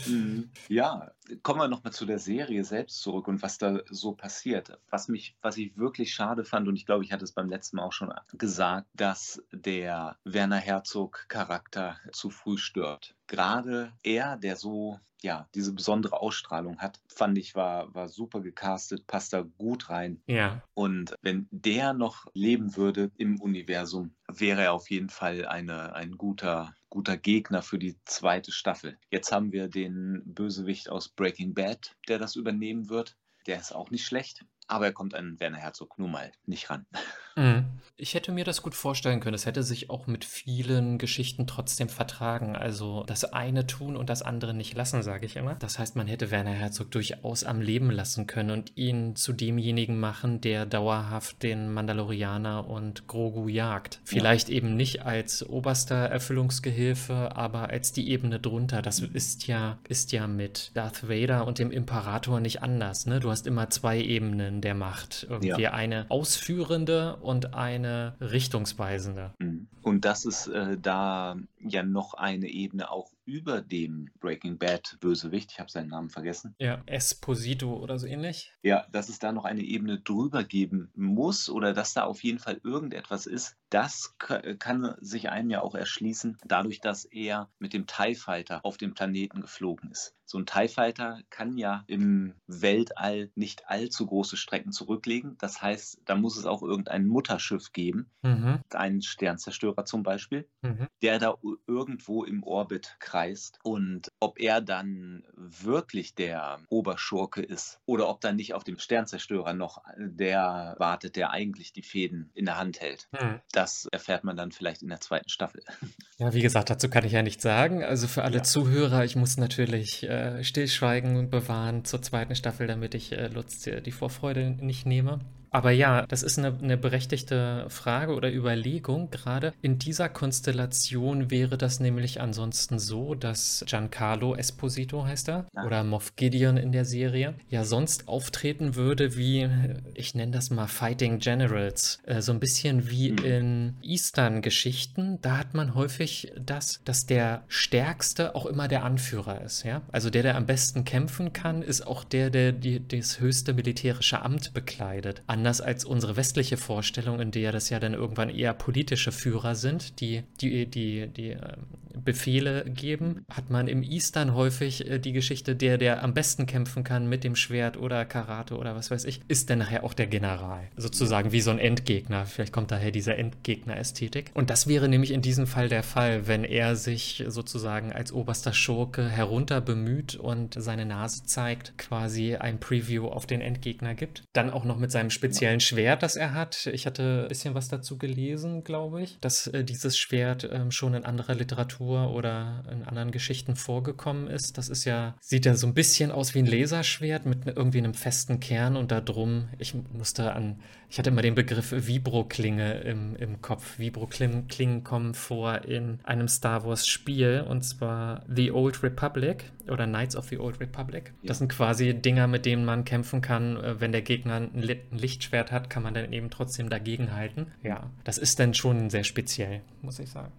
Mhm. 0.05 0.53
Ja, 0.69 1.13
kommen 1.43 1.61
wir 1.61 1.69
nochmal 1.69 1.93
zu 1.93 2.07
der 2.07 2.19
Serie 2.19 2.65
selbst 2.65 3.01
zurück 3.01 3.29
und 3.29 3.43
was 3.43 3.59
da 3.59 3.81
so 3.91 4.13
passiert. 4.13 4.81
Was 4.89 5.09
mich, 5.09 5.37
was 5.43 5.57
ich 5.57 5.77
wirklich 5.77 6.15
schade 6.15 6.45
fand, 6.45 6.69
und 6.69 6.77
ich 6.77 6.87
glaube, 6.87 7.05
ich 7.05 7.13
hatte 7.13 7.25
es 7.25 7.33
beim 7.33 7.49
letzten 7.49 7.77
Mal 7.77 7.85
auch 7.85 7.93
schon 7.93 8.13
gesagt, 8.33 8.89
dass 8.95 9.43
der 9.53 10.19
Werner 10.25 10.57
Herzog-Charakter 10.57 11.99
zu 12.13 12.31
früh 12.31 12.57
stirbt. 12.57 13.17
Gerade 13.27 13.93
er, 14.03 14.37
der 14.37 14.57
so, 14.57 14.99
ja, 15.23 15.49
diese 15.55 15.75
besondere 15.75 16.21
Ausstrahlung 16.21 16.79
hat, 16.79 17.01
fand 17.09 17.37
ich, 17.39 17.55
war, 17.55 17.95
war 17.95 18.09
super 18.09 18.41
gecastet, 18.41 19.07
passt 19.07 19.33
da 19.33 19.43
gut 19.43 19.91
rein. 19.91 20.23
Ja, 20.27 20.63
Und 20.75 21.15
wenn 21.21 21.49
der 21.51 21.93
noch 21.93 22.27
leben 22.35 22.77
würde 22.77 23.11
im 23.17 23.41
Universum, 23.41 24.17
wäre 24.29 24.63
er 24.63 24.73
auf 24.73 24.89
jeden 24.91 25.11
Fall 25.11 25.47
eine, 25.47 25.95
ein 25.95 26.13
guter, 26.17 26.75
guter 26.91 27.17
Gegner 27.17 27.63
für 27.63 27.79
die 27.79 27.97
zweite 28.05 28.53
Staffel. 28.53 28.99
Jetzt 29.11 29.33
haben 29.33 29.53
wir 29.53 29.69
den 29.69 30.23
Bösewicht 30.27 30.91
aus 30.91 31.09
Breaking 31.09 31.55
Bad, 31.55 31.97
der 32.09 32.19
das 32.19 32.37
übernehmen 32.37 32.89
wird. 32.89 33.17
Der 33.47 33.59
ist 33.59 33.73
auch 33.73 33.91
nicht 33.91 34.05
schlecht, 34.05 34.45
aber 34.71 34.87
er 34.87 34.93
kommt 34.93 35.15
an 35.15 35.39
Werner 35.41 35.59
Herzog 35.59 35.99
nun 35.99 36.11
mal 36.11 36.33
nicht 36.47 36.71
ran. 36.71 36.87
Mhm. 37.37 37.65
Ich 37.97 38.15
hätte 38.15 38.33
mir 38.33 38.45
das 38.45 38.62
gut 38.62 38.75
vorstellen 38.75 39.21
können. 39.21 39.35
Es 39.35 39.47
hätte 39.47 39.62
sich 39.62 39.91
auch 39.91 40.07
mit 40.07 40.25
vielen 40.25 40.97
Geschichten 40.99 41.47
trotzdem 41.47 41.89
vertragen. 41.89 42.57
Also 42.57 43.05
das 43.05 43.25
eine 43.25 43.67
tun 43.67 43.97
und 43.97 44.09
das 44.09 44.23
andere 44.23 44.55
nicht 44.55 44.75
lassen, 44.75 45.03
sage 45.03 45.27
ich 45.27 45.37
immer. 45.37 45.55
Das 45.55 45.79
heißt, 45.79 45.97
man 45.97 46.07
hätte 46.07 46.31
Werner 46.31 46.53
Herzog 46.53 46.91
durchaus 46.91 47.45
am 47.45 47.61
Leben 47.61 47.91
lassen 47.91 48.27
können 48.27 48.50
und 48.50 48.77
ihn 48.77 49.17
zu 49.17 49.33
demjenigen 49.33 50.00
machen, 50.00 50.41
der 50.41 50.67
dauerhaft 50.67 51.43
den 51.43 51.73
Mandalorianer 51.73 52.67
und 52.67 53.07
Grogu 53.07 53.49
jagt. 53.49 54.00
Vielleicht 54.05 54.49
eben 54.49 54.77
nicht 54.77 55.03
als 55.05 55.47
oberster 55.47 55.97
Erfüllungsgehilfe, 55.97 57.37
aber 57.37 57.69
als 57.69 57.93
die 57.93 58.11
Ebene 58.11 58.41
drunter. 58.41 58.83
Das 58.83 59.00
ist 59.00 59.47
ja, 59.47 59.79
ist 59.89 60.12
ja 60.12 60.27
mit 60.27 60.73
Darth 60.75 61.09
Vader 61.09 61.47
und 61.47 61.59
dem 61.59 61.71
Imperator 61.71 62.41
nicht 62.41 62.62
anders. 62.62 63.07
Ne? 63.07 63.21
Du 63.21 63.31
hast 63.31 63.47
immer 63.47 63.69
zwei 63.71 64.00
Ebenen 64.00 64.60
der 64.61 64.75
Macht. 64.75 65.26
Irgendwie 65.29 65.67
eine 65.69 66.07
ausführende 66.09 67.17
und 67.17 67.55
eine 67.55 68.14
richtungsweisende. 68.21 69.35
Mhm. 69.38 69.69
Und 69.83 70.05
das 70.05 70.25
ist 70.25 70.47
äh, 70.49 70.76
da 70.81 71.37
ja 71.59 71.83
noch 71.83 72.14
eine 72.14 72.49
Ebene 72.49 72.90
auch 72.90 73.11
über 73.25 73.61
dem 73.61 74.11
Breaking 74.21 74.59
Bad 74.59 74.97
Bösewicht. 75.00 75.53
Ich 75.53 75.61
habe 75.61 75.71
seinen 75.71 75.89
Namen 75.89 76.11
vergessen. 76.11 76.55
Ja, 76.59 76.83
Esposito 76.87 77.75
oder 77.77 77.99
so 77.99 78.07
ähnlich. 78.07 78.53
Ja, 78.62 78.87
dass 78.93 79.09
es 79.09 79.19
da 79.19 79.33
noch 79.33 79.45
eine 79.45 79.62
Ebene 79.62 80.00
drüber 80.00 80.45
geben 80.45 80.91
muss 80.95 81.49
oder 81.49 81.73
dass 81.73 81.95
da 81.95 82.05
auf 82.05 82.23
jeden 82.25 82.39
Fall 82.39 82.61
irgendetwas 82.65 83.27
ist, 83.27 83.57
das 83.71 84.17
kann 84.19 84.97
sich 85.00 85.31
einem 85.31 85.49
ja 85.50 85.61
auch 85.62 85.77
erschließen, 85.77 86.39
dadurch, 86.45 86.81
dass 86.81 87.05
er 87.05 87.50
mit 87.61 87.73
dem 87.73 87.87
TIE 87.87 88.17
Fighter 88.17 88.65
auf 88.65 88.77
dem 88.79 88.95
Planeten 88.95 89.41
geflogen 89.43 89.91
ist. 89.93 90.15
So 90.25 90.39
ein 90.39 90.47
TIE 90.47 90.69
Fighter 90.69 91.21
kann 91.31 91.57
ja 91.57 91.85
im 91.87 92.35
Weltall 92.49 93.31
nicht 93.37 93.69
allzu 93.69 94.07
große 94.07 94.37
Strecken 94.37 94.73
zurücklegen. 94.73 95.37
Das 95.39 95.61
heißt, 95.62 96.03
da 96.05 96.15
muss 96.17 96.37
es 96.37 96.47
auch 96.47 96.62
irgendein 96.62 97.07
Mutterschiff 97.07 97.73
geben, 97.73 98.11
Mhm. 98.23 98.61
einen 98.73 99.03
Sternzerstörer 99.03 99.85
zum 99.85 100.03
Beispiel 100.03 100.49
Mhm. 100.62 100.87
der 101.03 101.19
da 101.19 101.35
irgendwo 101.67 102.25
im 102.25 102.43
Orbit 102.43 102.97
kreist 103.11 103.59
und 103.64 104.12
ob 104.21 104.38
er 104.38 104.61
dann 104.61 105.25
wirklich 105.35 106.14
der 106.14 106.61
Oberschurke 106.69 107.43
ist 107.43 107.81
oder 107.87 108.09
ob 108.09 108.21
dann 108.21 108.37
nicht 108.37 108.55
auf 108.55 108.62
dem 108.62 108.79
Sternzerstörer 108.79 109.52
noch 109.52 109.83
der 109.97 110.76
wartet, 110.79 111.17
der 111.17 111.31
eigentlich 111.31 111.73
die 111.73 111.83
Fäden 111.83 112.31
in 112.35 112.45
der 112.45 112.57
Hand 112.57 112.81
hält. 112.81 113.09
Mhm. 113.12 113.40
Das 113.52 113.87
erfährt 113.90 114.23
man 114.23 114.37
dann 114.37 114.52
vielleicht 114.52 114.83
in 114.83 114.88
der 114.88 115.00
zweiten 115.00 115.29
Staffel. 115.29 115.62
Ja, 116.19 116.35
wie 116.35 116.43
gesagt, 116.43 116.69
dazu 116.69 116.90
kann 116.90 117.07
ich 117.07 117.12
ja 117.12 117.23
nichts 117.23 117.43
sagen. 117.43 117.83
Also 117.83 118.07
für 118.07 118.25
alle 118.25 118.37
Ja. 118.37 118.43
Zuhörer, 118.43 119.07
ich 119.07 119.17
muss 119.17 119.38
natürlich 119.38 120.02
äh, 120.02 120.45
Stillschweigen 120.45 121.31
bewahren 121.31 121.87
zur 121.87 122.02
zweiten 122.02 122.37
Staffel, 122.37 122.67
damit 122.67 122.95
ich 122.95 123.12
äh, 123.12 123.29
Lutz 123.29 123.61
die, 123.61 123.81
die 123.81 123.90
Vorfreude 123.90 124.50
nicht 124.50 124.85
nehme. 124.85 125.21
Aber 125.50 125.71
ja, 125.73 126.07
das 126.07 126.23
ist 126.23 126.38
eine, 126.38 126.57
eine 126.62 126.76
berechtigte 126.76 127.66
Frage 127.69 128.14
oder 128.14 128.33
Überlegung. 128.33 129.11
Gerade 129.11 129.52
in 129.62 129.78
dieser 129.78 130.09
Konstellation 130.09 131.30
wäre 131.30 131.59
das 131.59 131.80
nämlich 131.80 132.21
ansonsten 132.21 132.78
so, 132.78 133.14
dass 133.14 133.64
Giancarlo 133.66 134.35
Esposito 134.37 135.04
heißt 135.04 135.28
er 135.28 135.47
Ja. 135.54 135.64
oder 135.64 135.83
Moff 135.85 136.14
Gideon 136.16 136.57
in 136.57 136.73
der 136.73 136.85
Serie 136.85 137.35
ja 137.49 137.64
sonst 137.64 138.09
auftreten 138.09 138.76
würde 138.76 139.16
wie, 139.16 139.49
ich 139.95 140.14
nenne 140.14 140.33
das 140.33 140.50
mal 140.50 140.66
Fighting 140.69 141.19
Generals. 141.19 141.99
Äh, 142.04 142.21
so 142.23 142.33
ein 142.33 142.40
bisschen 142.40 142.88
wie 142.90 143.11
Mhm. 143.12 143.19
in 143.25 143.75
Eastern-Geschichten. 143.83 145.19
Da 145.23 145.38
hat 145.38 145.54
man 145.54 145.75
häufig 145.75 146.33
das, 146.38 146.80
dass 146.85 147.07
der 147.07 147.42
Stärkste 147.49 148.35
auch 148.35 148.47
immer 148.47 148.69
der 148.69 148.85
Anführer 148.85 149.40
ist. 149.42 149.64
Ja? 149.64 149.83
Also 149.92 150.11
der, 150.11 150.23
der 150.23 150.37
am 150.37 150.47
besten 150.47 150.85
kämpfen 150.85 151.33
kann, 151.33 151.62
ist 151.62 151.87
auch 151.87 152.04
der, 152.04 152.30
der 152.30 152.52
die, 152.52 152.87
das 152.87 153.21
höchste 153.21 153.52
militärische 153.54 154.23
Amt 154.23 154.52
bekleidet. 154.54 155.23
Anders 155.41 155.63
als 155.63 155.87
unsere 155.87 156.17
westliche 156.17 156.59
Vorstellung, 156.59 157.19
in 157.19 157.31
der 157.31 157.51
das 157.51 157.71
ja 157.71 157.81
dann 157.81 157.95
irgendwann 157.95 158.29
eher 158.29 158.53
politische 158.53 159.11
Führer 159.11 159.55
sind, 159.55 159.99
die 159.99 160.23
die, 160.43 160.67
die, 160.67 161.07
die 161.07 161.31
ähm, 161.31 161.65
Befehle 162.05 162.65
geben, 162.67 163.25
hat 163.31 163.51
man 163.51 163.69
im 163.69 163.83
Eastern 163.83 164.35
häufig 164.35 164.89
äh, 164.89 164.99
die 164.99 165.13
Geschichte, 165.13 165.57
der, 165.57 165.79
der 165.79 166.03
am 166.03 166.15
besten 166.15 166.47
kämpfen 166.47 166.85
kann 166.85 167.09
mit 167.09 167.25
dem 167.25 167.37
Schwert 167.37 167.77
oder 167.77 168.05
Karate 168.05 168.57
oder 168.57 168.77
was 168.77 168.91
weiß 168.91 169.05
ich, 169.05 169.21
ist 169.29 169.51
dann 169.51 169.59
nachher 169.59 169.85
auch 169.85 169.95
der 169.95 170.07
General. 170.07 170.61
Sozusagen 170.77 171.33
wie 171.33 171.41
so 171.41 171.51
ein 171.51 171.59
Endgegner. 171.59 172.27
Vielleicht 172.27 172.53
kommt 172.53 172.71
daher 172.71 172.91
diese 172.91 173.17
Endgegner-Ästhetik. 173.17 174.31
Und 174.35 174.51
das 174.51 174.67
wäre 174.67 174.89
nämlich 174.89 175.11
in 175.11 175.23
diesem 175.23 175.47
Fall 175.47 175.69
der 175.69 175.83
Fall, 175.83 176.27
wenn 176.27 176.45
er 176.45 176.77
sich 176.77 177.25
sozusagen 177.27 177.93
als 177.93 178.13
oberster 178.13 178.53
Schurke 178.53 179.09
herunter 179.09 179.61
bemüht 179.61 180.17
und 180.17 180.55
seine 180.61 180.87
Nase 180.87 181.25
zeigt, 181.25 181.77
quasi 181.79 182.37
ein 182.37 182.61
Preview 182.61 183.09
auf 183.09 183.27
den 183.27 183.41
Endgegner 183.41 183.95
gibt. 183.95 184.23
Dann 184.33 184.51
auch 184.51 184.65
noch 184.65 184.79
mit 184.79 184.91
seinem 184.91 185.11
speziellen 185.31 185.61
Schwert, 185.61 186.03
das 186.03 186.17
er 186.17 186.35
hat. 186.35 186.67
Ich 186.73 186.87
hatte 186.87 187.23
ein 187.23 187.29
bisschen 187.29 187.55
was 187.55 187.69
dazu 187.69 187.99
gelesen, 187.99 188.65
glaube 188.65 189.03
ich, 189.03 189.19
dass 189.21 189.47
äh, 189.47 189.65
dieses 189.65 189.97
Schwert 189.99 190.49
ähm, 190.51 190.71
schon 190.71 190.95
in 190.95 191.05
anderer 191.05 191.35
Literatur 191.35 192.11
oder 192.13 192.65
in 192.71 192.83
anderen 192.85 193.11
Geschichten 193.11 193.57
vorgekommen 193.57 194.27
ist. 194.29 194.59
Das 194.59 194.69
ist 194.69 194.85
ja, 194.85 195.15
sieht 195.21 195.47
ja 195.47 195.55
so 195.55 195.67
ein 195.67 195.75
bisschen 195.75 196.11
aus 196.11 196.35
wie 196.35 196.41
ein 196.41 196.47
Laserschwert 196.47 197.27
mit 197.27 197.47
ne- 197.47 197.53
irgendwie 197.57 197.79
einem 197.79 197.95
festen 197.95 198.41
Kern 198.41 198.77
und 198.77 198.91
da 198.91 199.01
drum, 199.01 199.49
ich 199.59 199.75
musste 199.93 200.33
an, 200.33 200.61
ich 200.91 200.99
hatte 200.99 201.11
immer 201.11 201.23
den 201.23 201.37
Begriff 201.37 201.71
Vibro-Klinge 201.73 202.81
im, 202.81 203.15
im 203.17 203.41
Kopf. 203.41 203.79
Vibro-Klingen 203.79 204.83
kommen 204.83 205.15
vor 205.15 205.65
in 205.65 206.01
einem 206.03 206.27
Star 206.27 206.65
Wars-Spiel 206.65 207.45
und 207.49 207.63
zwar 207.63 208.25
The 208.29 208.51
Old 208.51 208.83
Republic 208.83 209.45
oder 209.69 209.87
Knights 209.87 210.17
of 210.17 210.27
the 210.29 210.39
Old 210.39 210.59
Republic. 210.59 211.13
Das 211.23 211.29
Ja. 211.29 211.35
sind 211.35 211.49
quasi 211.53 211.95
Dinger, 211.95 212.27
mit 212.27 212.45
denen 212.45 212.65
man 212.65 212.85
kämpfen 212.85 213.21
kann. 213.21 213.57
Äh, 213.57 213.81
Wenn 213.81 213.93
der 213.93 214.03
Gegner 214.03 214.35
ein, 214.35 214.51
ein 214.55 214.99
Lichtschwert 214.99 215.53
hat, 215.53 215.71
kann 215.71 215.85
man 215.85 215.95
dann 215.95 216.13
eben 216.13 216.29
trotzdem 216.31 216.69
dagegenhalten. 216.69 217.47
Ja, 217.63 217.89
das 218.05 218.19
ist 218.19 218.41
dann 218.41 218.53
schon 218.55 218.91
sehr 218.91 219.05
speziell, 219.05 219.63
muss 219.83 220.01
ich 220.01 220.11
sagen. 220.11 220.33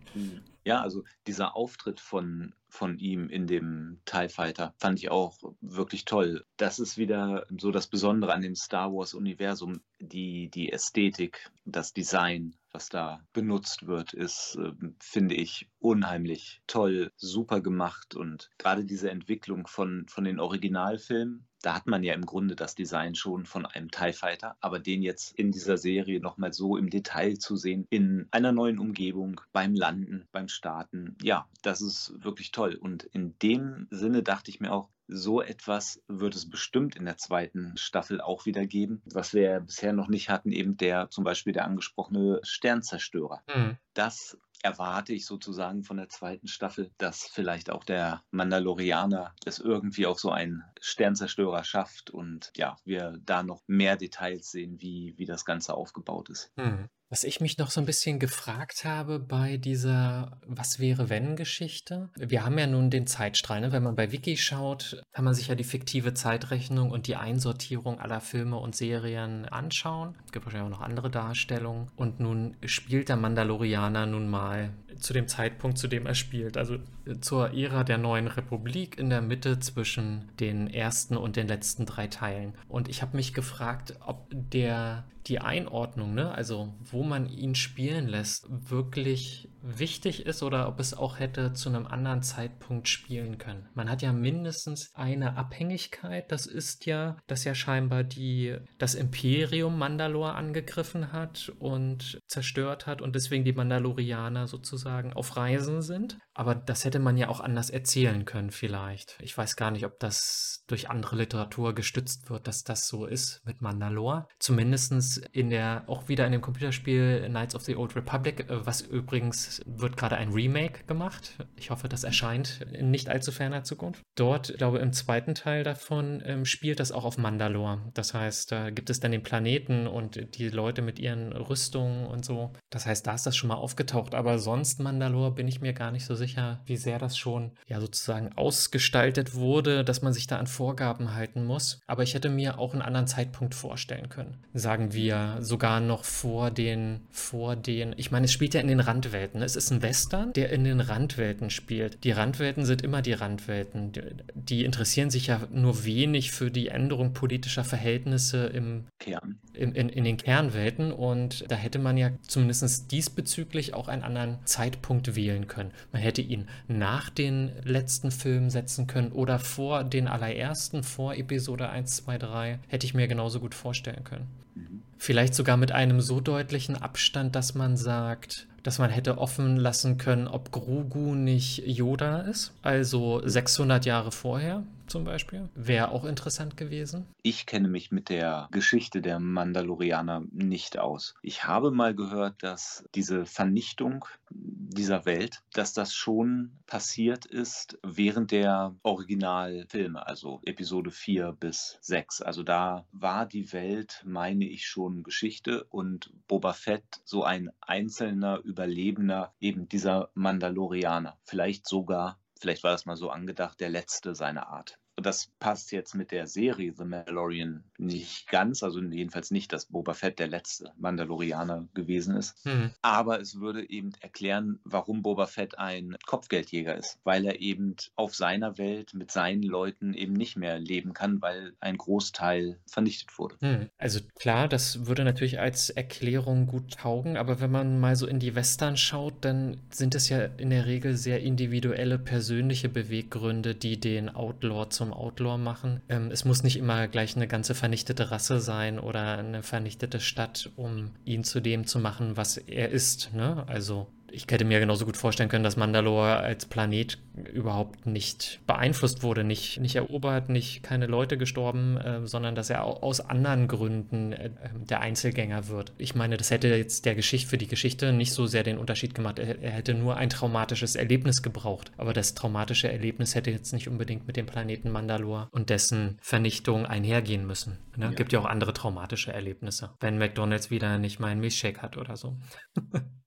Ja, 0.65 0.81
also 0.81 1.03
dieser 1.27 1.55
Auftritt 1.55 1.99
von, 2.01 2.53
von 2.71 2.97
ihm 2.97 3.29
in 3.29 3.47
dem 3.47 3.99
TIE 4.05 4.29
Fighter 4.29 4.73
fand 4.77 4.97
ich 4.97 5.11
auch 5.11 5.37
wirklich 5.59 6.05
toll. 6.05 6.45
Das 6.55 6.79
ist 6.79 6.97
wieder 6.97 7.45
so 7.57 7.69
das 7.69 7.87
Besondere 7.87 8.33
an 8.33 8.41
dem 8.41 8.55
Star 8.55 8.93
Wars-Universum. 8.93 9.81
Die, 9.99 10.49
die 10.49 10.71
Ästhetik, 10.71 11.51
das 11.65 11.91
Design, 11.91 12.55
was 12.73 12.89
da 12.89 13.21
benutzt 13.33 13.87
wird, 13.87 14.13
ist, 14.13 14.57
ähm, 14.59 14.95
finde 14.99 15.35
ich, 15.35 15.69
unheimlich 15.79 16.61
toll, 16.67 17.11
super 17.17 17.61
gemacht. 17.61 18.15
Und 18.15 18.49
gerade 18.57 18.85
diese 18.85 19.09
Entwicklung 19.11 19.67
von, 19.67 20.05
von 20.07 20.23
den 20.23 20.39
Originalfilmen 20.39 21.47
Da 21.63 21.75
hat 21.75 21.85
man 21.85 22.03
ja 22.03 22.13
im 22.15 22.25
Grunde 22.25 22.55
das 22.55 22.73
Design 22.73 23.13
schon 23.13 23.45
von 23.45 23.65
einem 23.65 23.91
TIE 23.91 24.13
Fighter, 24.13 24.57
aber 24.61 24.79
den 24.79 25.03
jetzt 25.03 25.37
in 25.37 25.51
dieser 25.51 25.77
Serie 25.77 26.19
nochmal 26.19 26.53
so 26.53 26.75
im 26.75 26.89
Detail 26.89 27.37
zu 27.37 27.55
sehen, 27.55 27.85
in 27.89 28.27
einer 28.31 28.51
neuen 28.51 28.79
Umgebung, 28.79 29.41
beim 29.51 29.75
Landen, 29.75 30.27
beim 30.31 30.47
Starten, 30.47 31.15
ja, 31.21 31.47
das 31.61 31.81
ist 31.81 32.15
wirklich 32.23 32.51
toll. 32.51 32.75
Und 32.75 33.03
in 33.03 33.37
dem 33.39 33.87
Sinne 33.91 34.23
dachte 34.23 34.49
ich 34.49 34.59
mir 34.59 34.73
auch, 34.73 34.89
so 35.11 35.41
etwas 35.41 36.01
wird 36.07 36.35
es 36.35 36.49
bestimmt 36.49 36.95
in 36.95 37.05
der 37.05 37.17
zweiten 37.17 37.75
Staffel 37.75 38.21
auch 38.21 38.45
wieder 38.45 38.65
geben. 38.65 39.01
Was 39.05 39.33
wir 39.33 39.59
bisher 39.59 39.93
noch 39.93 40.07
nicht 40.07 40.29
hatten, 40.29 40.51
eben 40.51 40.77
der 40.77 41.09
zum 41.09 41.23
Beispiel 41.23 41.53
der 41.53 41.65
angesprochene 41.65 42.39
Sternzerstörer. 42.43 43.43
Mhm. 43.53 43.77
Das 43.93 44.37
erwarte 44.63 45.13
ich 45.13 45.25
sozusagen 45.25 45.83
von 45.83 45.97
der 45.97 46.07
zweiten 46.07 46.47
Staffel, 46.47 46.91
dass 46.97 47.23
vielleicht 47.23 47.69
auch 47.71 47.83
der 47.83 48.23
Mandalorianer 48.31 49.33
es 49.45 49.59
irgendwie 49.59 50.05
auf 50.05 50.19
so 50.19 50.31
einen 50.31 50.63
Sternzerstörer 50.79 51.63
schafft 51.63 52.11
und 52.11 52.51
ja, 52.55 52.77
wir 52.85 53.17
da 53.25 53.43
noch 53.43 53.63
mehr 53.67 53.97
Details 53.97 54.51
sehen, 54.51 54.79
wie, 54.79 55.15
wie 55.17 55.25
das 55.25 55.45
Ganze 55.45 55.73
aufgebaut 55.73 56.29
ist. 56.29 56.51
Mhm. 56.55 56.89
Was 57.11 57.25
ich 57.25 57.41
mich 57.41 57.57
noch 57.57 57.71
so 57.71 57.81
ein 57.81 57.85
bisschen 57.85 58.19
gefragt 58.19 58.85
habe 58.85 59.19
bei 59.19 59.57
dieser 59.57 60.39
Was 60.47 60.79
wäre 60.79 61.09
wenn 61.09 61.35
Geschichte. 61.35 62.09
Wir 62.15 62.45
haben 62.45 62.57
ja 62.57 62.67
nun 62.67 62.89
den 62.89 63.05
Zeitstrahl. 63.05 63.59
Ne? 63.59 63.73
Wenn 63.73 63.83
man 63.83 63.97
bei 63.97 64.13
Wiki 64.13 64.37
schaut, 64.37 65.03
kann 65.11 65.25
man 65.25 65.33
sich 65.33 65.49
ja 65.49 65.55
die 65.55 65.65
fiktive 65.65 66.13
Zeitrechnung 66.13 66.89
und 66.89 67.07
die 67.07 67.17
Einsortierung 67.17 67.99
aller 67.99 68.21
Filme 68.21 68.55
und 68.55 68.77
Serien 68.77 69.43
anschauen. 69.43 70.15
Es 70.25 70.31
gibt 70.31 70.45
wahrscheinlich 70.45 70.73
auch 70.73 70.77
noch 70.77 70.85
andere 70.85 71.09
Darstellungen. 71.09 71.91
Und 71.97 72.21
nun 72.21 72.55
spielt 72.63 73.09
der 73.09 73.17
Mandalorianer 73.17 74.05
nun 74.05 74.29
mal 74.29 74.71
zu 74.97 75.11
dem 75.11 75.27
Zeitpunkt, 75.27 75.77
zu 75.79 75.89
dem 75.89 76.05
er 76.05 76.15
spielt. 76.15 76.55
Also 76.55 76.77
zur 77.19 77.53
Ära 77.53 77.83
der 77.83 77.97
neuen 77.97 78.27
Republik 78.27 78.97
in 78.97 79.09
der 79.09 79.21
Mitte 79.21 79.59
zwischen 79.59 80.31
den 80.39 80.67
ersten 80.67 81.17
und 81.17 81.35
den 81.35 81.49
letzten 81.49 81.85
drei 81.85 82.07
Teilen. 82.07 82.53
Und 82.69 82.87
ich 82.87 83.01
habe 83.01 83.17
mich 83.17 83.33
gefragt, 83.33 83.95
ob 83.99 84.27
der 84.31 85.03
die 85.27 85.39
Einordnung, 85.39 86.13
ne, 86.13 86.31
also 86.33 86.73
wo 86.79 87.03
man 87.03 87.29
ihn 87.29 87.55
spielen 87.55 88.07
lässt, 88.07 88.47
wirklich 88.49 89.49
wichtig 89.61 90.25
ist 90.25 90.43
oder 90.43 90.67
ob 90.67 90.79
es 90.79 90.93
auch 90.93 91.19
hätte 91.19 91.53
zu 91.53 91.69
einem 91.69 91.85
anderen 91.85 92.21
Zeitpunkt 92.21 92.87
spielen 92.87 93.37
können. 93.37 93.67
Man 93.73 93.89
hat 93.89 94.01
ja 94.01 94.11
mindestens 94.11 94.91
eine 94.93 95.37
Abhängigkeit. 95.37 96.31
Das 96.31 96.45
ist 96.45 96.85
ja, 96.85 97.17
dass 97.27 97.43
ja 97.43 97.55
scheinbar 97.55 98.03
die, 98.03 98.57
das 98.77 98.95
Imperium 98.95 99.77
Mandalore 99.77 100.33
angegriffen 100.33 101.11
hat 101.11 101.51
und 101.59 102.19
zerstört 102.27 102.87
hat 102.87 103.01
und 103.01 103.15
deswegen 103.15 103.45
die 103.45 103.53
Mandalorianer 103.53 104.47
sozusagen 104.47 105.13
auf 105.13 105.37
Reisen 105.37 105.81
sind. 105.81 106.17
Aber 106.33 106.55
das 106.55 106.85
hätte 106.85 106.99
man 106.99 107.17
ja 107.17 107.27
auch 107.27 107.39
anders 107.39 107.69
erzählen 107.69 108.25
können 108.25 108.51
vielleicht. 108.51 109.17
Ich 109.21 109.37
weiß 109.37 109.55
gar 109.55 109.71
nicht, 109.71 109.85
ob 109.85 109.99
das 109.99 110.63
durch 110.67 110.89
andere 110.89 111.17
Literatur 111.17 111.75
gestützt 111.75 112.29
wird, 112.29 112.47
dass 112.47 112.63
das 112.63 112.87
so 112.87 113.05
ist 113.05 113.41
mit 113.45 113.61
Mandalore. 113.61 114.27
Zumindest 114.39 115.17
in 115.31 115.49
der, 115.49 115.83
auch 115.87 116.07
wieder 116.07 116.25
in 116.25 116.31
dem 116.31 116.41
Computerspiel 116.41 117.25
Knights 117.27 117.55
of 117.55 117.63
the 117.63 117.75
Old 117.75 117.95
Republic, 117.95 118.49
äh, 118.49 118.65
was 118.65 118.81
übrigens 118.81 119.50
wird 119.65 119.97
gerade 119.97 120.17
ein 120.17 120.29
Remake 120.29 120.85
gemacht. 120.85 121.37
Ich 121.55 121.69
hoffe, 121.69 121.89
das 121.89 122.03
erscheint 122.03 122.61
in 122.71 122.91
nicht 122.91 123.09
allzu 123.09 123.31
ferner 123.31 123.63
Zukunft. 123.63 124.01
Dort, 124.15 124.57
glaube 124.57 124.79
im 124.79 124.93
zweiten 124.93 125.35
Teil 125.35 125.63
davon, 125.63 126.21
ähm, 126.25 126.45
spielt 126.45 126.79
das 126.79 126.91
auch 126.91 127.05
auf 127.05 127.17
Mandalore. 127.17 127.91
Das 127.93 128.13
heißt, 128.13 128.51
da 128.51 128.69
gibt 128.69 128.89
es 128.89 128.99
dann 128.99 129.11
den 129.11 129.23
Planeten 129.23 129.87
und 129.87 130.35
die 130.35 130.49
Leute 130.49 130.81
mit 130.81 130.99
ihren 130.99 131.33
Rüstungen 131.33 132.05
und 132.05 132.25
so. 132.25 132.53
Das 132.69 132.85
heißt, 132.85 133.05
da 133.07 133.15
ist 133.15 133.25
das 133.25 133.35
schon 133.35 133.49
mal 133.49 133.55
aufgetaucht. 133.55 134.15
Aber 134.15 134.39
sonst 134.39 134.79
Mandalore 134.79 135.31
bin 135.31 135.47
ich 135.47 135.61
mir 135.61 135.73
gar 135.73 135.91
nicht 135.91 136.05
so 136.05 136.15
sicher, 136.15 136.61
wie 136.65 136.77
sehr 136.77 136.99
das 136.99 137.17
schon 137.17 137.51
ja 137.67 137.79
sozusagen 137.79 138.31
ausgestaltet 138.35 139.35
wurde, 139.35 139.83
dass 139.83 140.01
man 140.01 140.13
sich 140.13 140.27
da 140.27 140.37
an 140.37 140.47
Vorgaben 140.47 141.13
halten 141.13 141.45
muss. 141.45 141.79
Aber 141.87 142.03
ich 142.03 142.13
hätte 142.13 142.29
mir 142.29 142.59
auch 142.59 142.73
einen 142.73 142.81
anderen 142.81 143.07
Zeitpunkt 143.07 143.55
vorstellen 143.55 144.09
können. 144.09 144.37
Sagen 144.53 144.93
wir 144.93 145.37
sogar 145.39 145.79
noch 145.79 146.03
vor 146.03 146.51
den, 146.51 147.07
vor 147.09 147.55
den, 147.55 147.93
ich 147.97 148.11
meine, 148.11 148.25
es 148.25 148.33
spielt 148.33 148.53
ja 148.53 148.61
in 148.61 148.67
den 148.67 148.79
Randwelten. 148.79 149.40
Es 149.41 149.55
ist 149.55 149.71
ein 149.71 149.81
Western, 149.81 150.33
der 150.33 150.51
in 150.51 150.63
den 150.63 150.79
Randwelten 150.79 151.49
spielt. 151.49 152.03
Die 152.03 152.11
Randwelten 152.11 152.65
sind 152.65 152.81
immer 152.81 153.01
die 153.01 153.13
Randwelten. 153.13 153.91
Die, 154.33 154.63
interessieren 154.63 155.09
sich 155.09 155.27
ja 155.27 155.41
nur 155.51 155.85
wenig 155.85 156.31
für 156.31 156.51
die 156.51 156.69
Änderung 156.69 157.13
politischer 157.13 157.63
Verhältnisse 157.63 158.47
im 158.47 158.85
Kern. 158.99 159.39
In, 159.53 159.73
in, 159.73 159.89
in 159.89 160.03
den 160.03 160.17
Kernwelten 160.17 160.91
und 160.91 161.45
da 161.49 161.55
hätte 161.55 161.79
man 161.79 161.97
ja 161.97 162.11
zumindest 162.21 162.91
diesbezüglich 162.91 163.73
auch 163.73 163.87
einen 163.87 164.03
anderen 164.03 164.39
Zeitpunkt 164.45 165.15
wählen 165.15 165.47
können. 165.47 165.71
Man 165.91 166.01
hätte 166.01 166.21
ihn 166.21 166.47
nach 166.67 167.09
den 167.09 167.51
letzten 167.63 168.11
Filmen 168.11 168.49
setzen 168.49 168.87
können 168.87 169.11
oder 169.11 169.39
vor 169.39 169.83
den 169.83 170.07
allerersten, 170.07 170.83
vor 170.83 171.15
Episode 171.15 171.69
1, 171.69 171.97
2, 171.97 172.17
3. 172.17 172.59
Hätte 172.67 172.85
ich 172.85 172.93
mir 172.93 173.07
genauso 173.07 173.39
gut 173.39 173.55
vorstellen 173.55 174.03
können. 174.03 174.27
Mhm. 174.55 174.81
Vielleicht 174.97 175.33
sogar 175.33 175.57
mit 175.57 175.71
einem 175.71 176.01
so 176.01 176.19
deutlichen 176.19 176.75
Abstand, 176.75 177.35
dass 177.35 177.55
man 177.55 177.77
sagt, 177.77 178.47
dass 178.63 178.79
man 178.79 178.89
hätte 178.89 179.17
offen 179.17 179.57
lassen 179.57 179.97
können, 179.97 180.27
ob 180.27 180.51
Grogu 180.51 181.15
nicht 181.15 181.63
Yoda 181.65 182.21
ist, 182.21 182.53
also 182.61 183.21
600 183.25 183.85
Jahre 183.85 184.11
vorher 184.11 184.63
zum 184.91 185.05
Beispiel. 185.05 185.49
Wäre 185.55 185.89
auch 185.91 186.03
interessant 186.03 186.57
gewesen. 186.57 187.07
Ich 187.23 187.45
kenne 187.45 187.69
mich 187.69 187.91
mit 187.91 188.09
der 188.09 188.49
Geschichte 188.51 189.01
der 189.01 189.19
Mandalorianer 189.19 190.23
nicht 190.31 190.77
aus. 190.77 191.15
Ich 191.21 191.45
habe 191.45 191.71
mal 191.71 191.95
gehört, 191.95 192.43
dass 192.43 192.83
diese 192.93 193.25
Vernichtung 193.25 194.05
dieser 194.29 195.05
Welt, 195.05 195.43
dass 195.53 195.73
das 195.73 195.93
schon 195.93 196.51
passiert 196.67 197.25
ist 197.25 197.79
während 197.83 198.31
der 198.31 198.75
Originalfilme, 198.83 200.05
also 200.05 200.41
Episode 200.45 200.91
4 200.91 201.31
bis 201.31 201.77
6. 201.81 202.21
Also 202.21 202.43
da 202.43 202.85
war 202.91 203.25
die 203.25 203.53
Welt, 203.53 204.03
meine 204.05 204.45
ich, 204.45 204.67
schon 204.67 205.03
Geschichte 205.03 205.63
und 205.69 206.11
Boba 206.27 206.51
Fett 206.51 206.83
so 207.05 207.23
ein 207.23 207.49
einzelner 207.61 208.39
Überlebender 208.43 209.33
eben 209.39 209.69
dieser 209.69 210.09
Mandalorianer. 210.15 211.17
Vielleicht 211.23 211.65
sogar 211.65 212.17
vielleicht 212.41 212.63
war 212.63 212.71
das 212.71 212.85
mal 212.85 212.97
so 212.97 213.09
angedacht, 213.09 213.59
der 213.59 213.69
letzte 213.69 214.15
seiner 214.15 214.47
Art 214.47 214.79
das 215.05 215.31
passt 215.39 215.71
jetzt 215.71 215.95
mit 215.95 216.11
der 216.11 216.27
Serie 216.27 216.73
The 216.77 216.85
Mandalorian 216.85 217.63
nicht 217.77 218.27
ganz, 218.27 218.63
also 218.63 218.81
jedenfalls 218.81 219.31
nicht, 219.31 219.53
dass 219.53 219.65
Boba 219.65 219.93
Fett 219.93 220.19
der 220.19 220.27
letzte 220.27 220.71
Mandalorianer 220.77 221.67
gewesen 221.73 222.15
ist. 222.15 222.45
Mhm. 222.45 222.71
Aber 222.81 223.19
es 223.19 223.39
würde 223.39 223.69
eben 223.69 223.91
erklären, 223.99 224.59
warum 224.63 225.01
Boba 225.01 225.27
Fett 225.27 225.57
ein 225.57 225.97
Kopfgeldjäger 226.05 226.75
ist, 226.75 226.99
weil 227.03 227.25
er 227.25 227.39
eben 227.39 227.75
auf 227.95 228.15
seiner 228.15 228.57
Welt 228.57 228.93
mit 228.93 229.11
seinen 229.11 229.43
Leuten 229.43 229.93
eben 229.93 230.13
nicht 230.13 230.37
mehr 230.37 230.59
leben 230.59 230.93
kann, 230.93 231.21
weil 231.21 231.53
ein 231.59 231.77
Großteil 231.77 232.59
vernichtet 232.65 233.17
wurde. 233.17 233.35
Mhm. 233.41 233.69
Also 233.77 233.99
klar, 234.15 234.47
das 234.47 234.85
würde 234.85 235.03
natürlich 235.03 235.39
als 235.39 235.69
Erklärung 235.69 236.47
gut 236.47 236.73
taugen, 236.73 237.17
aber 237.17 237.41
wenn 237.41 237.51
man 237.51 237.79
mal 237.79 237.95
so 237.95 238.07
in 238.07 238.19
die 238.19 238.35
Western 238.35 238.77
schaut, 238.77 239.13
dann 239.21 239.57
sind 239.71 239.95
es 239.95 240.09
ja 240.09 240.25
in 240.37 240.49
der 240.49 240.65
Regel 240.65 240.97
sehr 240.97 241.21
individuelle 241.21 241.97
persönliche 241.97 242.69
Beweggründe, 242.69 243.55
die 243.55 243.79
den 243.79 244.09
Outlaw 244.09 244.69
zum 244.69 244.90
Outlaw 244.93 245.37
machen. 245.37 245.81
Ähm, 245.89 246.11
es 246.11 246.25
muss 246.25 246.43
nicht 246.43 246.57
immer 246.57 246.87
gleich 246.87 247.15
eine 247.15 247.27
ganze 247.27 247.55
vernichtete 247.55 248.11
Rasse 248.11 248.39
sein 248.39 248.79
oder 248.79 249.17
eine 249.17 249.43
vernichtete 249.43 249.99
Stadt, 249.99 250.51
um 250.55 250.91
ihn 251.05 251.23
zu 251.23 251.39
dem 251.39 251.65
zu 251.65 251.79
machen, 251.79 252.17
was 252.17 252.37
er 252.37 252.69
ist. 252.69 253.13
Ne? 253.13 253.43
Also 253.47 253.87
ich 254.11 254.27
hätte 254.29 254.45
mir 254.45 254.59
genauso 254.59 254.85
gut 254.85 254.97
vorstellen 254.97 255.29
können, 255.29 255.43
dass 255.43 255.57
Mandalore 255.57 256.17
als 256.17 256.45
Planet 256.45 256.97
überhaupt 257.33 257.85
nicht 257.85 258.41
beeinflusst 258.45 259.03
wurde, 259.03 259.23
nicht, 259.23 259.59
nicht 259.59 259.75
erobert, 259.75 260.29
nicht 260.29 260.63
keine 260.63 260.87
Leute 260.87 261.17
gestorben, 261.17 261.77
äh, 261.77 262.05
sondern 262.05 262.35
dass 262.35 262.49
er 262.49 262.65
aus 262.65 262.99
anderen 262.99 263.47
Gründen 263.47 264.13
äh, 264.13 264.29
der 264.55 264.81
Einzelgänger 264.81 265.47
wird. 265.47 265.73
Ich 265.77 265.95
meine, 265.95 266.17
das 266.17 266.31
hätte 266.31 266.47
jetzt 266.49 266.85
der 266.85 266.95
Geschichte 266.95 267.29
für 267.29 267.37
die 267.37 267.47
Geschichte 267.47 267.93
nicht 267.93 268.13
so 268.13 268.27
sehr 268.27 268.43
den 268.43 268.57
Unterschied 268.57 268.95
gemacht. 268.95 269.19
Er, 269.19 269.41
er, 269.41 269.51
hätte 269.51 269.73
nur 269.73 269.97
ein 269.97 270.09
traumatisches 270.09 270.75
Erlebnis 270.75 271.21
gebraucht. 271.21 271.71
Aber 271.77 271.93
das 271.93 272.13
traumatische 272.13 272.71
Erlebnis 272.71 273.15
hätte 273.15 273.31
jetzt 273.31 273.53
nicht 273.53 273.67
unbedingt 273.67 274.07
mit 274.07 274.17
dem 274.17 274.25
Planeten 274.25 274.69
Mandalore 274.69 275.29
und 275.31 275.49
dessen 275.49 275.97
Vernichtung 276.01 276.65
einhergehen 276.65 277.25
müssen. 277.25 277.57
Ne? 277.75 277.85
Ja. 277.85 277.91
Gibt 277.91 278.13
ja 278.13 278.19
auch 278.19 278.25
andere 278.25 278.53
traumatische 278.53 279.13
Erlebnisse. 279.13 279.71
Wenn 279.79 279.97
McDonalds 279.97 280.51
wieder 280.51 280.77
nicht 280.77 280.99
mal 280.99 281.07
einen 281.07 281.21
Milchshake 281.21 281.61
hat 281.61 281.77
oder 281.77 281.95
so. 281.95 282.17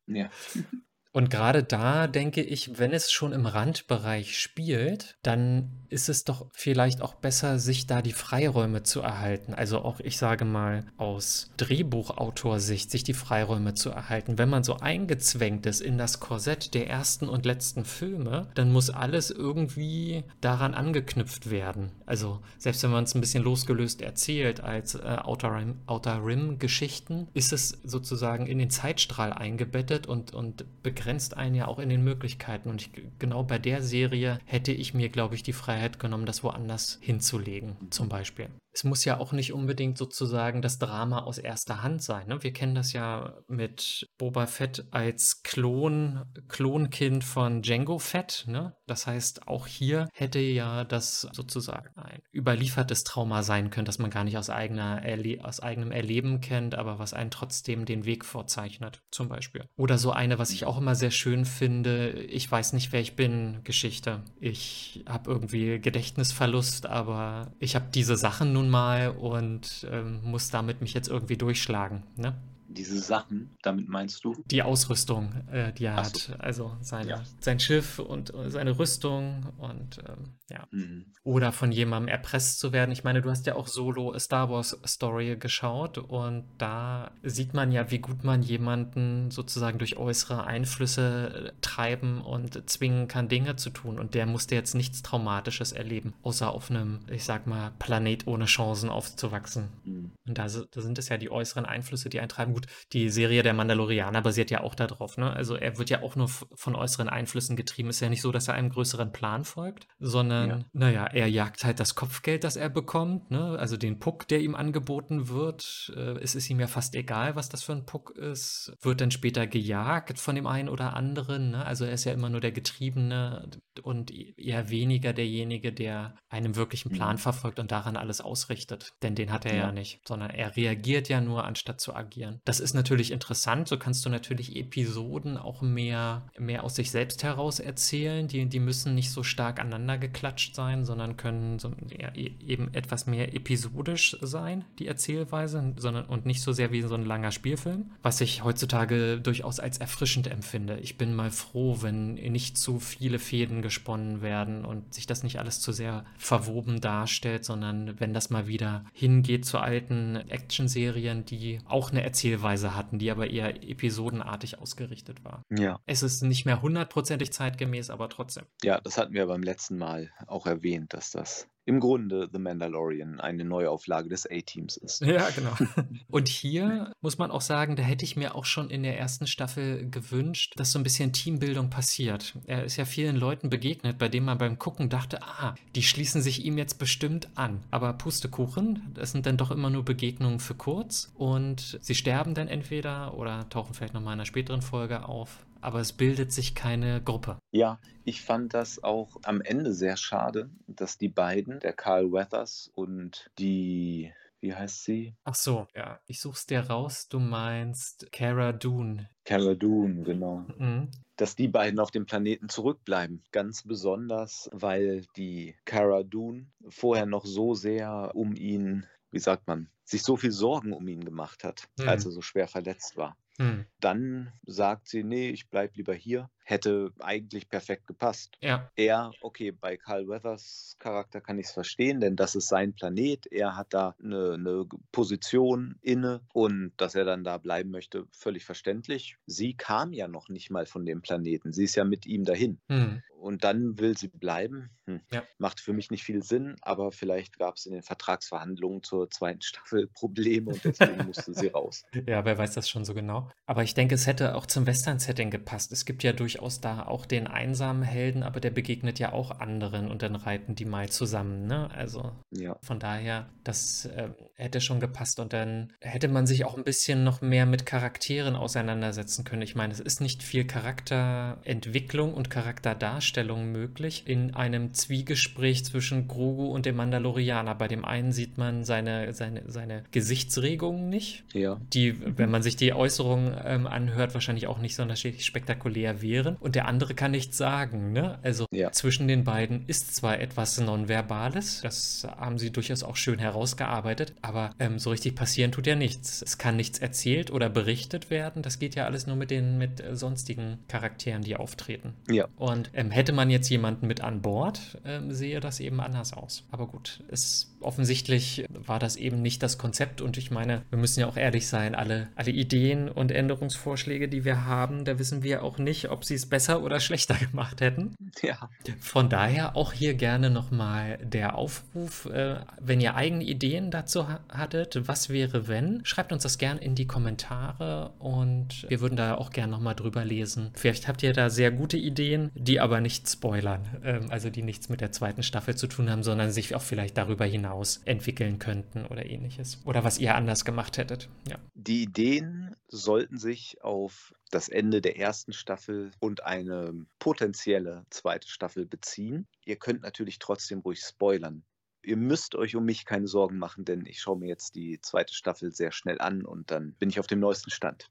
ja. 0.07 0.29
Und 1.15 1.31
gerade 1.31 1.63
da 1.63 2.09
denke 2.09 2.43
ich, 2.43 2.77
wenn 2.81 2.93
es 2.93 3.13
schon 3.13 3.33
im 3.33 3.47
Randbereich 3.47 4.37
spielt, 4.37 5.15
dann 5.23 5.71
ist 5.89 6.09
es 6.09 6.25
doch 6.25 6.47
vielleicht 6.51 7.03
auch 7.03 7.15
besser, 7.15 7.61
sich 7.61 7.87
da 7.87 8.03
die 8.03 8.13
Freiräume 8.13 8.83
zu 8.83 9.01
erhalten. 9.01 9.55
Also 9.55 9.79
auch, 9.79 10.01
ich 10.01 10.19
sage 10.19 10.45
mal, 10.45 10.87
aus 10.97 11.53
Drehbuchautorsicht, 11.57 12.91
sich 12.91 13.05
die 13.05 13.15
Freiräume 13.15 13.75
zu 13.75 13.91
erhalten. 13.91 14.39
Wenn 14.39 14.49
man 14.49 14.65
so 14.65 14.79
eingezwängt 14.79 15.67
ist 15.67 15.83
in 15.83 15.99
das 15.99 16.19
Korsett 16.19 16.75
der 16.75 16.91
ersten 16.91 17.29
und 17.29 17.47
letzten 17.47 17.85
Filme, 17.85 18.49
dann 18.57 18.73
muss 18.73 18.91
alles 18.91 19.31
irgendwie 19.31 20.25
daran 20.41 20.75
angeknüpft 20.75 21.49
werden. 21.49 21.93
Also 22.07 22.41
selbst 22.59 22.83
wenn 22.83 22.91
man 22.91 23.05
es 23.05 23.15
ein 23.15 23.21
bisschen 23.21 23.45
losgelöst 23.45 24.03
erzählt 24.03 24.65
als 24.65 24.97
äh, 24.97 25.19
Outer 25.23 26.25
Rim-Geschichten, 26.25 27.15
Rim 27.15 27.29
ist 27.35 27.53
es 27.53 27.79
sozusagen 27.85 28.49
in 28.49 28.59
den 28.59 28.71
Zeitstrahl 28.71 29.33
eingebettet 29.33 30.09
und, 30.09 30.35
und 30.35 30.65
begrenzt 30.83 31.04
begrenzt 31.05 31.37
einen 31.37 31.55
ja 31.55 31.69
auch 31.69 31.79
in 31.79 31.91
den 31.91 32.03
Möglichkeiten. 32.03 32.71
Und 32.71 32.81
ich, 32.81 32.91
genau 33.19 33.43
bei 33.45 33.59
der 33.59 33.83
Serie 33.83 34.39
hätte 34.47 34.73
ich 34.73 34.95
mir, 34.95 35.11
glaube 35.11 35.35
ich, 35.35 35.43
die 35.43 35.53
Freiheit 35.53 35.99
genommen, 35.99 36.25
das 36.25 36.43
woanders 36.43 36.99
hinzulegen, 37.03 37.77
zum 37.91 38.09
Beispiel 38.09 38.49
es 38.75 38.83
muss 38.83 39.05
ja 39.05 39.19
auch 39.19 39.33
nicht 39.33 39.53
unbedingt 39.53 39.97
sozusagen 39.97 40.61
das 40.61 40.79
Drama 40.79 41.21
aus 41.21 41.39
erster 41.39 41.83
Hand 41.83 42.03
sein. 42.03 42.27
Ne? 42.27 42.43
Wir 42.43 42.53
kennen 42.53 42.75
das 42.75 42.93
ja 42.93 43.35
mit 43.47 44.09
Boba 44.19 44.47
Fett 44.47 44.87
als 44.91 45.45
Klon, 45.45 46.25
Klonkind 46.49 47.23
von 47.23 47.63
Django 47.63 48.01
Fett. 48.01 48.45
Ne? 48.49 48.75
Das 48.87 49.07
heißt, 49.07 49.47
auch 49.47 49.69
hier 49.69 50.09
hätte 50.13 50.41
ja 50.41 50.83
das 50.83 51.29
sozusagen 51.33 51.89
ein 51.97 52.21
überliefertes 52.33 53.05
Trauma 53.05 53.45
sein 53.45 53.71
können, 53.71 53.87
das 53.87 54.01
man 54.01 54.11
gar 54.11 54.25
nicht 54.25 54.37
aus, 54.39 54.51
eigener 54.51 55.03
Erle 55.03 55.45
aus 55.45 55.61
eigenem 55.61 55.93
Erleben 55.93 56.41
kennt, 56.41 56.75
aber 56.75 56.99
was 56.99 57.15
einen 57.15 57.31
trotzdem 57.31 57.85
den 57.85 58.05
Weg 58.05 58.25
vorzeichnet, 58.25 59.03
zum 59.13 59.29
Beispiel. 59.29 59.65
Oder 59.77 59.99
so 59.99 60.11
eine, 60.11 60.39
was 60.41 60.51
ich 60.51 60.65
auch 60.65 60.79
immer 60.79 60.97
sehr 60.97 61.13
schön 61.13 61.45
finde, 61.45 62.11
ich 62.11 62.51
weiß 62.51 62.73
nicht, 62.73 62.93
wer 62.93 63.01
ich 63.01 63.15
bin, 63.15 63.61
Geschichte. 63.63 64.23
Ich 64.41 65.05
habe 65.07 65.31
irgendwie 65.31 65.79
Gedächtnisverlust, 65.79 66.87
aber 66.87 67.53
ich 67.61 67.77
habe 67.77 67.87
diese 67.95 68.17
Sachen 68.17 68.53
nun 68.53 68.64
mal 68.69 69.11
und 69.11 69.87
ähm, 69.91 70.21
muss 70.25 70.51
damit 70.51 70.81
mich 70.81 70.95
jetzt 70.95 71.09
irgendwie 71.09 71.37
durchschlagen. 71.37 72.03
Ne? 72.17 72.35
Diese 72.75 72.99
Sachen, 72.99 73.57
damit 73.63 73.89
meinst 73.89 74.25
du? 74.25 74.35
Die 74.47 74.63
Ausrüstung, 74.63 75.33
äh, 75.51 75.73
die 75.73 75.85
er 75.85 75.99
Ach 75.99 76.05
hat. 76.05 76.17
So. 76.17 76.35
Also 76.35 76.77
seine, 76.81 77.11
ja. 77.11 77.23
sein 77.41 77.61
Schiff 77.61 77.99
und 77.99 78.35
äh, 78.35 78.51
seine 78.51 78.79
Rüstung 78.79 79.53
und 79.59 79.99
ähm, 80.09 80.35
ja. 80.51 80.67
Mhm. 80.71 81.07
Oder 81.23 81.53
von 81.53 81.73
jemandem 81.73 82.09
erpresst 82.09 82.59
zu 82.59 82.73
werden. 82.73 82.93
Ich 82.93 83.03
meine, 83.03 83.23
du 83.23 83.31
hast 83.31 83.47
ja 83.47 83.55
auch 83.55 83.67
Solo 83.67 84.17
Star 84.19 84.51
Wars 84.51 84.79
Story 84.87 85.37
geschaut 85.37 85.97
und 85.97 86.45
da 86.59 87.13
sieht 87.23 87.55
man 87.55 87.73
ja, 87.73 87.91
wie 87.91 87.99
gut 87.99 88.25
man 88.25 88.43
jemanden 88.43 89.31
sozusagen 89.31 89.79
durch 89.79 89.97
äußere 89.97 90.45
Einflüsse 90.45 91.53
äh, 91.55 91.61
treiben 91.63 92.21
und 92.21 92.69
zwingen 92.69 93.09
kann, 93.09 93.29
Dinge 93.29 93.57
zu 93.57 93.71
tun. 93.71 93.99
Und 93.99 94.15
der 94.15 94.27
musste 94.27 94.55
jetzt 94.55 94.75
nichts 94.75 95.03
Traumatisches 95.03 95.73
erleben, 95.73 96.13
außer 96.23 96.51
auf 96.51 96.71
einem, 96.71 97.01
ich 97.11 97.25
sag 97.25 97.47
mal, 97.47 97.73
Planet 97.79 98.27
ohne 98.27 98.45
Chancen 98.45 98.91
aufzuwachsen. 98.91 99.69
Mhm. 99.85 100.13
Und 100.27 100.39
da, 100.39 100.47
da 100.47 100.81
sind 100.81 100.99
es 100.99 101.09
ja 101.09 101.17
die 101.17 101.31
äußeren 101.31 101.65
Einflüsse, 101.65 102.11
die 102.11 102.21
einen 102.21 102.29
treiben. 102.29 102.53
Gut, 102.53 102.64
die 102.93 103.11
Serie 103.11 103.43
der 103.43 103.55
Mandalorianer 103.55 104.23
basiert 104.23 104.51
ja 104.51 104.63
auch 104.63 104.75
darauf. 104.75 105.17
Ne? 105.17 105.33
Also 105.33 105.57
er 105.57 105.79
wird 105.79 105.91
ja 105.91 106.03
auch 106.03 106.17
nur 106.17 106.29
von 106.29 106.75
äußeren 106.75 107.09
Einflüssen 107.09 107.57
getrieben. 107.57 107.91
Ist 107.91 108.01
ja 108.01 108.09
nicht 108.09 108.23
so, 108.23 108.33
dass 108.33 108.49
er 108.49 108.55
einem 108.55 108.71
größeren 108.71 109.13
Plan 109.13 109.45
folgt, 109.45 109.87
sondern, 109.99 110.49
ja. 110.49 110.59
naja, 110.73 111.07
er 111.07 111.29
jagt 111.29 111.65
halt 111.65 111.81
das 111.81 111.95
Kopfgeld, 111.95 112.45
das 112.45 112.57
er 112.57 112.69
bekommt. 112.69 113.31
Ne? 113.31 113.57
Also 113.59 113.77
den 113.77 113.99
Puck, 113.99 114.29
der 114.29 114.41
ihm 114.41 114.55
angeboten 114.55 115.29
wird. 115.29 115.93
Äh, 115.97 116.19
es 116.21 116.35
ist 116.35 116.51
ihm 116.51 116.61
ja 116.61 116.67
fast 116.67 116.95
egal, 116.95 117.37
was 117.37 117.49
das 117.49 117.63
für 117.63 117.73
ein 117.73 117.87
Puck 117.87 118.11
ist. 118.11 118.73
Wird 118.83 119.01
dann 119.01 119.11
später 119.11 119.47
gejagt 119.47 120.19
von 120.19 120.35
dem 120.35 120.47
einen 120.47 120.69
oder 120.69 120.95
anderen. 120.95 121.53
Ne? 121.53 121.65
Also 121.65 121.85
er 121.85 121.93
ist 121.93 122.05
ja 122.05 122.13
immer 122.13 122.31
nur 122.31 122.41
der 122.41 122.53
Getriebene 122.53 123.49
und 123.83 124.11
eher 124.11 124.71
weniger 124.71 125.13
derjenige, 125.13 125.73
der 125.73 126.17
einem 126.29 126.57
wirklichen 126.57 126.91
Plan 126.91 127.17
mhm. 127.17 127.21
verfolgt 127.21 127.59
und 127.59 127.73
daran 127.73 127.97
alles 127.97 128.21
ausrichtet. 128.21 128.93
Denn 129.03 129.15
den 129.15 129.33
hat 129.33 129.45
er 129.45 129.55
ja, 129.55 129.67
ja 129.67 129.73
nicht, 129.73 130.01
sondern 130.07 130.31
er 130.31 130.57
reagiert 130.57 131.09
ja 131.09 131.21
nur, 131.21 131.45
anstatt 131.45 131.81
zu 131.81 131.95
agieren. 131.95 132.41
Das 132.45 132.54
ist 132.61 132.75
natürlich 132.75 133.11
interessant. 133.11 133.69
So 133.69 133.79
kannst 133.79 134.05
du 134.05 134.11
natürlich 134.11 134.57
Episoden 134.57 135.37
auch 135.37 135.63
mehr, 135.63 136.23
mehr 136.39 136.65
aus 136.65 136.77
sich 136.77 136.91
selbst 136.91 137.23
heraus 137.23 137.61
erzählen. 137.61 138.29
Die, 138.29 138.47
die 138.47 138.61
müssen 138.61 138.95
nicht 138.95 139.11
so 139.11 139.23
stark 139.23 139.61
aneinander 139.61 139.99
geklatscht 139.99 140.55
sein, 140.55 140.85
sondern 140.85 141.17
können 141.17 141.59
so, 141.59 141.73
ja, 141.99 142.11
e, 142.15 142.33
eben 142.47 142.73
etwas 142.75 143.07
mehr 143.07 143.35
episodisch 143.35 144.17
sein, 144.21 144.65
die 144.79 144.87
Erzählweise, 144.87 145.75
sondern 145.77 146.05
und 146.07 146.27
nicht 146.27 146.43
so 146.43 146.53
sehr 146.53 146.73
wie 146.73 146.83
so 146.83 146.95
ein 146.95 147.05
langer 147.05 147.33
Spielfilm, 147.33 147.91
was 148.03 148.21
ich 148.21 148.45
heutzutage 148.45 149.21
durchaus 149.21 149.61
als 149.61 149.79
erfrischend 149.79 150.27
empfinde. 150.27 150.79
Ich 150.81 150.99
bin 150.99 151.15
mal 151.15 151.31
froh, 151.31 151.79
wenn 151.81 152.15
nicht 152.15 152.59
zu 152.59 152.79
viele 152.81 153.19
Fäden 153.19 153.63
gesponnen 153.63 154.23
werden 154.23 154.65
und 154.65 154.95
sich 154.95 155.07
das 155.07 155.23
nicht 155.23 155.39
alles 155.39 155.61
zu 155.61 155.73
sehr 155.73 156.05
verwoben 156.17 156.81
darstellt, 156.81 157.45
sondern 157.45 157.99
wenn 158.01 158.15
das 158.15 158.31
mal 158.31 158.47
wieder 158.47 158.85
hingeht 158.93 159.45
zu 159.45 159.59
alten 159.59 160.17
Actionserien, 160.17 161.25
die 161.25 161.59
auch 161.67 161.91
eine 161.91 162.03
Erzählweise 162.03 162.44
Erzählweise 162.45 162.77
hatten, 162.77 162.99
die 162.99 163.11
aber 163.11 163.31
eher 163.31 163.63
episodenartig 163.63 164.59
ausgerichtet 164.59 165.25
war. 165.25 165.43
Ja. 165.51 165.81
Es 165.87 166.03
ist 166.03 166.23
nicht 166.23 166.45
mehr 166.45 166.61
hundertprozentig 166.61 167.33
zeitgemäß, 167.33 167.91
aber 167.91 168.09
trotzdem. 168.09 168.45
Ja, 168.63 168.81
das 168.81 168.99
hatten 168.99 169.15
wir 169.15 169.27
beim 169.27 169.43
letzten 169.43 169.79
Mal 169.79 170.11
auch 170.27 170.47
erwähnt, 170.47 170.93
dass 170.93 171.11
das 171.11 171.49
im 171.67 171.81
Grunde 171.81 172.29
The 172.33 172.39
Mandalorian 172.39 173.21
eine 173.21 173.45
Neuauflage 173.45 174.09
des 174.09 174.27
A-Teams 174.31 174.77
ist. 174.77 175.01
Ja, 175.01 175.29
genau. 175.31 175.53
Und 176.11 176.29
hier 176.29 176.93
muss 177.01 177.19
man 177.19 177.31
auch 177.31 177.41
sagen, 177.41 177.77
da 177.77 177.83
hätte 177.83 178.05
ich 178.05 178.17
mir 178.17 178.35
auch 178.35 178.45
schon 178.45 178.71
in 178.71 178.83
der 178.83 178.99
ersten 178.99 179.27
Staffel 179.27 179.89
gewünscht, 179.91 180.55
dass 180.57 180.73
so 180.73 180.79
ein 180.79 180.83
bisschen 180.83 181.13
Teambildung 181.13 181.71
passiert. 181.71 182.37
Er 182.47 182.65
ist 182.65 182.77
ja 182.77 182.85
vielen 182.85 183.17
Leuten 183.17 183.49
begegnet, 183.51 183.99
bei 183.99 184.09
denen 184.09 184.27
man 184.27 184.39
beim 184.39 184.59
Gucken 184.59 184.91
dachte, 184.91 185.23
ah, 185.23 185.55
die 185.75 185.83
schließen 185.83 186.23
sich 186.23 186.45
ihm 186.45 186.59
jetzt 186.59 186.79
bestimmt 186.79 187.29
an. 187.35 187.61
Aber 187.71 187.93
Pustekuchen, 187.95 188.91
das 188.95 189.13
sind 189.13 189.27
dann 189.27 189.37
doch 189.37 189.51
immer 189.51 189.71
nur 189.71 189.85
Begegnungen 189.85 190.41
für 190.41 190.55
kurz 190.55 191.13
und 191.15 191.79
sie 191.81 191.95
sterben 191.95 192.35
dann 192.35 192.49
entweder 192.49 193.15
oder 193.15 193.49
tauchen 193.49 193.75
vielleicht 193.75 193.95
nochmal 193.95 194.15
in 194.15 194.21
einer 194.21 194.27
späteren 194.27 194.63
Folge 194.63 195.09
auf 195.09 195.45
aber 195.65 195.81
es 195.81 195.93
bildet 195.93 196.33
sich 196.33 196.55
keine 196.55 197.03
Gruppe. 197.03 197.39
Ja, 197.51 197.81
ich 198.05 198.23
fand 198.23 198.55
das 198.55 198.83
auch 198.83 199.17
am 199.23 199.41
Ende 199.41 199.73
sehr 199.73 199.97
schade, 199.97 200.51
dass 200.67 200.99
die 200.99 201.09
beiden, 201.09 201.61
der 201.61 201.73
Carl 201.73 202.13
Weathers 202.13 202.71
und 202.75 203.31
die 203.39 204.13
wie 204.45 204.55
heißt 204.55 204.85
sie? 204.85 205.15
Ach 205.25 205.35
so, 205.35 205.67
ja. 205.75 206.01
Ich 206.07 206.21
such's 206.21 206.45
dir 206.45 206.61
raus. 206.61 207.09
Du 207.09 207.19
meinst 207.19 208.13
Cara 208.13 208.53
Dune. 208.53 209.09
Cara 209.25 209.55
Dune, 209.55 210.03
genau. 210.03 210.45
Mhm. 210.59 210.91
Dass 211.17 211.35
die 211.35 211.49
beiden 211.49 211.81
auf 211.81 211.91
dem 211.91 212.05
Planeten 212.05 212.51
zurückbleiben. 212.51 213.25
Ganz 213.33 213.63
besonders, 213.63 214.51
weil 214.53 215.07
die 215.17 215.57
Cara 215.65 216.03
Dune 216.03 216.49
vorher 216.69 217.07
noch 217.07 217.25
so 217.25 217.55
sehr 217.55 218.11
um 218.15 218.35
ihn, 218.35 218.85
wie 219.11 219.19
sagt 219.19 219.47
man, 219.47 219.71
sich 219.83 220.03
so 220.03 220.19
viel 220.19 220.31
Sorgen 220.31 220.75
um 220.75 220.87
ihn 220.89 221.07
gemacht 221.07 221.43
hat, 221.43 221.67
mhm. 221.79 221.89
als 221.89 222.05
er 222.05 222.11
so 222.11 222.21
schwer 222.21 222.47
verletzt 222.47 222.99
war. 222.99 223.17
Mhm. 223.39 223.67
Dann 223.81 224.33
sagt 224.47 224.89
sie, 224.89 225.05
nee, 225.05 225.31
ich 225.31 225.49
bleibe 225.49 225.75
lieber 225.77 225.95
hier 225.95 226.31
hätte 226.45 226.93
eigentlich 227.01 227.49
perfekt 227.49 227.87
gepasst. 227.87 228.37
Ja. 228.41 228.71
Er, 228.77 229.11
okay, 229.23 229.51
bei 229.51 229.77
Carl 229.77 230.07
Weathers 230.07 230.77
Charakter 230.79 231.21
kann 231.21 231.39
ich 231.39 231.47
es 231.47 231.53
verstehen, 231.53 232.01
denn 232.01 232.17
das 232.17 232.35
ist 232.35 232.49
sein 232.49 232.75
Planet. 232.75 233.27
Er 233.33 233.57
hat 233.57 233.73
da 233.75 233.97
eine, 234.03 234.35
eine, 234.35 234.67
Position 234.93 235.77
inne 235.81 236.21
und 236.33 236.73
dass 236.77 236.95
er 236.95 237.05
dann 237.05 237.25
da 237.25 237.39
bleiben 237.39 237.71
möchte, 237.71 238.07
völlig 238.13 238.45
verständlich. 238.45 239.17
Sie 239.27 239.55
kam 239.55 239.93
ja 239.93 240.07
noch 240.07 240.29
nicht 240.29 240.51
mal 240.51 240.67
von 240.67 240.85
dem 240.85 241.03
Planeten. 241.03 241.53
Sie 241.53 241.65
ist 241.65 241.75
ja 241.75 241.85
mit 241.85 242.07
ihm 242.07 242.25
dahin. 242.25 242.61
Hm. 242.69 243.03
Und 243.25 243.43
dann 243.43 243.79
will 243.79 243.97
sie 243.97 244.09
bleiben. 244.09 244.69
Hm. 244.87 245.01
Ja. 245.11 245.23
Macht 245.39 245.59
für 245.61 245.73
mich 245.73 245.91
nicht 245.91 246.05
viel 246.05 246.23
Sinn, 246.23 246.57
aber 246.61 246.93
vielleicht 246.93 247.39
gab 247.39 247.57
es 247.57 247.65
in 247.65 247.73
den 247.73 247.83
Vertragsverhandlungen 247.83 248.83
zur 248.83 249.09
zweiten 249.09 249.41
Staffel 249.43 249.89
Probleme 249.89 250.53
und 250.53 250.63
deswegen 250.63 251.07
musste 251.07 251.33
sie 251.33 251.49
raus. 251.49 251.85
Ja, 252.07 252.25
wer 252.25 252.37
weiß 252.37 252.55
das 252.55 252.69
schon 252.69 252.85
so 252.85 252.93
genau. 252.93 253.31
Aber 253.47 253.63
ich 253.63 253.73
denke, 253.73 253.95
es 253.95 254.07
hätte 254.07 254.35
auch 254.35 254.47
zum 254.47 254.67
Western-Setting 254.67 255.31
gepasst. 255.31 255.73
Es 255.73 255.87
gibt 255.87 256.03
ja 256.03 256.13
durch 256.13 256.34
durchaus 256.35 256.61
da 256.61 256.83
auch 256.87 257.07
den 257.07 257.27
einsamen 257.27 257.83
Helden, 257.83 258.23
aber 258.23 258.41
der 258.41 258.51
begegnet 258.51 258.99
ja 258.99 259.13
auch 259.13 259.39
anderen 259.41 259.91
und 259.91 260.03
dann 260.03 260.17
reiten 260.17 260.55
die 260.55 260.65
mal 260.65 260.89
zusammen. 260.89 261.47
Ne? 261.47 261.71
Also 261.73 262.13
ja. 262.31 262.57
von 262.63 262.79
daher, 262.79 263.29
das 263.45 263.87
äh, 263.87 264.09
hätte 264.35 264.61
schon 264.61 264.81
gepasst 264.81 265.21
und 265.21 265.33
dann 265.33 265.73
hätte 265.81 266.09
man 266.09 266.27
sich 266.27 266.45
auch 266.45 266.57
ein 266.57 266.65
bisschen 266.65 267.05
noch 267.05 267.21
mehr 267.21 267.47
mit 267.47 267.67
Charakteren 267.67 268.35
auseinandersetzen 268.35 269.25
können. 269.25 269.43
Ich 269.43 269.55
meine, 269.55 269.73
es 269.73 269.81
ist 269.81 270.01
nicht 270.01 270.23
viel 270.23 270.45
Charakterentwicklung 270.45 272.15
und 272.15 272.31
Charakterdarstellung 272.31 273.53
möglich 273.53 274.05
in 274.07 274.35
einem 274.35 274.75
Zwiegespräch 274.75 275.65
zwischen 275.65 276.09
Grogu 276.09 276.47
und 276.47 276.67
dem 276.67 276.77
Mandalorianer. 276.77 277.55
Bei 277.55 277.69
dem 277.69 277.85
einen 277.85 278.13
sieht 278.13 278.39
man 278.39 278.65
seine, 278.65 279.13
seine, 279.15 279.43
seine 279.47 279.85
Gesichtsregungen 279.93 280.89
nicht, 280.89 281.25
ja. 281.33 281.61
die, 281.73 282.19
wenn 282.19 282.31
man 282.31 282.43
sich 282.43 282.57
die 282.57 282.73
Äußerungen 282.73 283.37
ähm, 283.45 283.67
anhört, 283.67 284.15
wahrscheinlich 284.15 284.47
auch 284.49 284.59
nicht 284.59 284.75
sonderlich 284.75 285.25
spektakulär 285.25 286.03
wären 286.03 286.24
reagieren 286.25 286.37
und 286.41 286.55
der 286.55 286.67
andere 286.67 286.95
kann 286.95 287.11
nichts 287.11 287.37
sagen. 287.37 287.93
Ne? 287.93 288.19
Also 288.23 288.47
ja. 288.51 288.73
zwischen 288.73 289.09
den 289.09 289.25
beiden 289.25 289.65
ist 289.67 289.95
zwar 289.95 290.21
etwas 290.21 290.59
Nonverbales, 290.59 291.61
das 291.63 292.07
haben 292.17 292.39
sie 292.39 292.51
durchaus 292.51 292.83
auch 292.83 292.97
schön 292.97 293.19
herausgearbeitet, 293.19 294.15
aber 294.23 294.51
ähm, 294.59 294.79
so 294.79 294.91
richtig 294.91 295.15
passieren 295.15 295.53
tut 295.53 295.67
ja 295.67 295.75
nichts. 295.75 296.23
Es 296.23 296.39
kann 296.39 296.57
nichts 296.57 296.79
erzählt 296.79 297.31
oder 297.31 297.49
berichtet 297.49 298.11
werden. 298.11 298.43
Das 298.43 298.59
geht 298.59 298.75
ja 298.75 298.85
alles 298.85 299.07
nur 299.07 299.17
mit 299.17 299.31
den 299.31 299.59
mit 299.59 299.81
äh, 299.81 299.97
sonstigen 299.97 300.59
Charakteren, 300.69 301.23
die 301.23 301.37
auftreten. 301.37 301.95
Ja. 302.11 302.29
Und 302.37 302.71
ähm, 302.75 302.91
hätte 302.91 303.13
man 303.13 303.31
jetzt 303.31 303.49
jemanden 303.49 303.87
mit 303.87 304.01
an 304.01 304.23
Bord, 304.23 304.79
ähm, 304.85 305.13
sehe 305.13 305.41
das 305.41 305.61
eben 305.61 305.81
anders 305.81 306.13
aus. 306.13 306.45
Aber 306.51 306.67
gut, 306.67 307.03
es 307.09 307.55
offensichtlich 307.61 308.45
war 308.51 308.79
das 308.79 308.97
eben 308.97 309.23
nicht 309.23 309.43
das 309.43 309.59
Konzept 309.59 310.01
und 310.01 310.17
ich 310.17 310.31
meine, 310.31 310.63
wir 310.71 310.79
müssen 310.79 311.01
ja 311.01 311.07
auch 311.07 311.17
ehrlich 311.17 311.47
sein, 311.47 311.75
alle, 311.75 312.09
alle 312.15 312.31
Ideen 312.31 312.89
und 312.89 313.11
Änderungsvorschläge, 313.11 314.09
die 314.09 314.25
wir 314.25 314.45
haben, 314.45 314.85
da 314.85 314.99
wissen 314.99 315.23
wir 315.23 315.43
auch 315.43 315.59
nicht, 315.59 315.91
ob 315.91 316.05
sie 316.05 316.14
es 316.15 316.27
besser 316.27 316.63
oder 316.63 316.81
schlechter 316.81 317.15
gemacht 317.15 317.61
hätten. 317.61 317.95
Ja. 318.23 318.51
Von 318.81 319.09
daher 319.09 319.57
auch 319.57 319.73
hier 319.73 319.95
gerne 319.95 320.31
nochmal 320.31 320.99
der 321.03 321.37
Aufruf, 321.37 322.07
äh, 322.07 322.37
wenn 322.61 322.81
ihr 322.81 322.95
eigene 322.95 323.25
Ideen 323.25 323.71
dazu 323.71 324.09
ha 324.09 324.21
hattet, 324.29 324.89
was 324.89 325.11
wäre 325.11 325.49
wenn, 325.49 325.85
schreibt 325.85 326.13
uns 326.13 326.23
das 326.23 326.39
gerne 326.39 326.61
in 326.61 326.75
die 326.75 326.87
Kommentare 326.87 327.93
und 327.99 328.67
wir 328.69 328.81
würden 328.81 328.97
da 328.97 329.15
auch 329.15 329.31
gerne 329.31 329.53
nochmal 329.53 329.75
drüber 329.75 330.05
lesen. 330.05 330.51
Vielleicht 330.55 330.89
habt 330.89 331.03
ihr 331.03 331.13
da 331.13 331.31
sehr 331.31 331.51
gute 331.51 331.77
Ideen, 331.77 332.31
die 332.35 332.61
aber 332.61 332.81
nicht 332.81 333.09
spoilern, 333.09 333.63
ähm, 333.85 334.11
also 334.11 334.31
die 334.31 334.43
nichts 334.43 334.69
mit 334.69 334.81
der 334.81 334.93
zweiten 334.93 335.23
Staffel 335.23 335.57
zu 335.57 335.67
tun 335.67 335.91
haben, 335.91 336.03
sondern 336.03 336.31
sich 336.31 336.55
auch 336.55 336.63
vielleicht 336.63 336.97
darüber 336.97 337.25
hinaus 337.25 337.81
entwickeln 337.85 338.39
könnten 338.39 338.87
oder 338.87 339.07
ähnliches. 339.07 339.61
Oder 339.65 339.85
was 339.85 339.99
ihr 339.99 340.15
anders 340.15 340.45
gemacht 340.45 340.79
hättet. 340.79 341.09
Ja. 341.29 341.37
Die 341.55 341.83
Ideen 341.83 342.57
sollten 342.69 343.19
sich 343.19 343.63
auf 343.63 344.15
das 344.31 344.49
Ende 344.49 344.81
der 344.81 344.99
ersten 344.99 345.33
Staffel 345.33 345.93
und 346.05 346.23
eine 346.23 346.85
potenzielle 346.99 347.87
zweite 347.89 348.29
Staffel 348.29 348.67
beziehen. 348.67 349.27
Ihr 349.47 349.57
könnt 349.57 349.81
natürlich 349.81 350.19
trotzdem 350.19 350.59
ruhig 350.59 350.81
spoilern. 350.81 351.45
Ihr 351.83 351.97
müsst 351.97 352.35
euch 352.35 352.57
um 352.57 352.67
mich 352.67 352.85
keine 352.85 353.09
Sorgen 353.09 353.39
machen, 353.39 353.65
denn 353.65 353.87
ich 353.87 354.01
schaue 354.01 354.19
mir 354.19 354.29
jetzt 354.29 354.55
die 354.55 354.79
zweite 354.83 355.15
Staffel 355.15 355.53
sehr 355.53 355.73
schnell 355.73 355.99
an 356.01 356.27
und 356.27 356.51
dann 356.51 356.75
bin 356.75 356.91
ich 356.91 357.01
auf 357.01 357.07
dem 357.07 357.21
neuesten 357.21 357.51
Stand. 357.51 357.89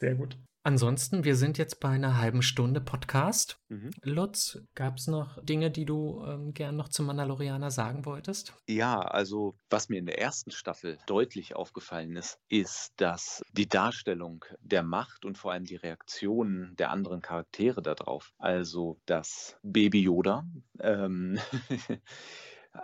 Sehr 0.00 0.16
gut. 0.16 0.36
Ansonsten, 0.66 1.24
wir 1.24 1.36
sind 1.36 1.58
jetzt 1.58 1.78
bei 1.78 1.90
einer 1.90 2.16
halben 2.16 2.40
Stunde 2.40 2.80
Podcast. 2.80 3.58
Mhm. 3.68 3.90
Lutz, 4.00 4.62
gab 4.74 4.96
es 4.96 5.06
noch 5.06 5.38
Dinge, 5.44 5.70
die 5.70 5.84
du 5.84 6.24
ähm, 6.26 6.54
gern 6.54 6.74
noch 6.74 6.88
zum 6.88 7.04
Mandalorianer 7.04 7.70
sagen 7.70 8.06
wolltest? 8.06 8.54
Ja, 8.66 8.98
also 8.98 9.58
was 9.68 9.90
mir 9.90 9.98
in 9.98 10.06
der 10.06 10.18
ersten 10.18 10.50
Staffel 10.50 10.96
deutlich 11.06 11.54
aufgefallen 11.54 12.16
ist, 12.16 12.38
ist, 12.48 12.94
dass 12.96 13.44
die 13.52 13.68
Darstellung 13.68 14.46
der 14.60 14.82
Macht 14.82 15.26
und 15.26 15.36
vor 15.36 15.52
allem 15.52 15.66
die 15.66 15.76
Reaktionen 15.76 16.74
der 16.76 16.90
anderen 16.90 17.20
Charaktere 17.20 17.82
darauf, 17.82 18.32
also 18.38 18.98
das 19.04 19.58
Baby 19.62 20.04
Yoda, 20.04 20.46
ähm, 20.80 21.38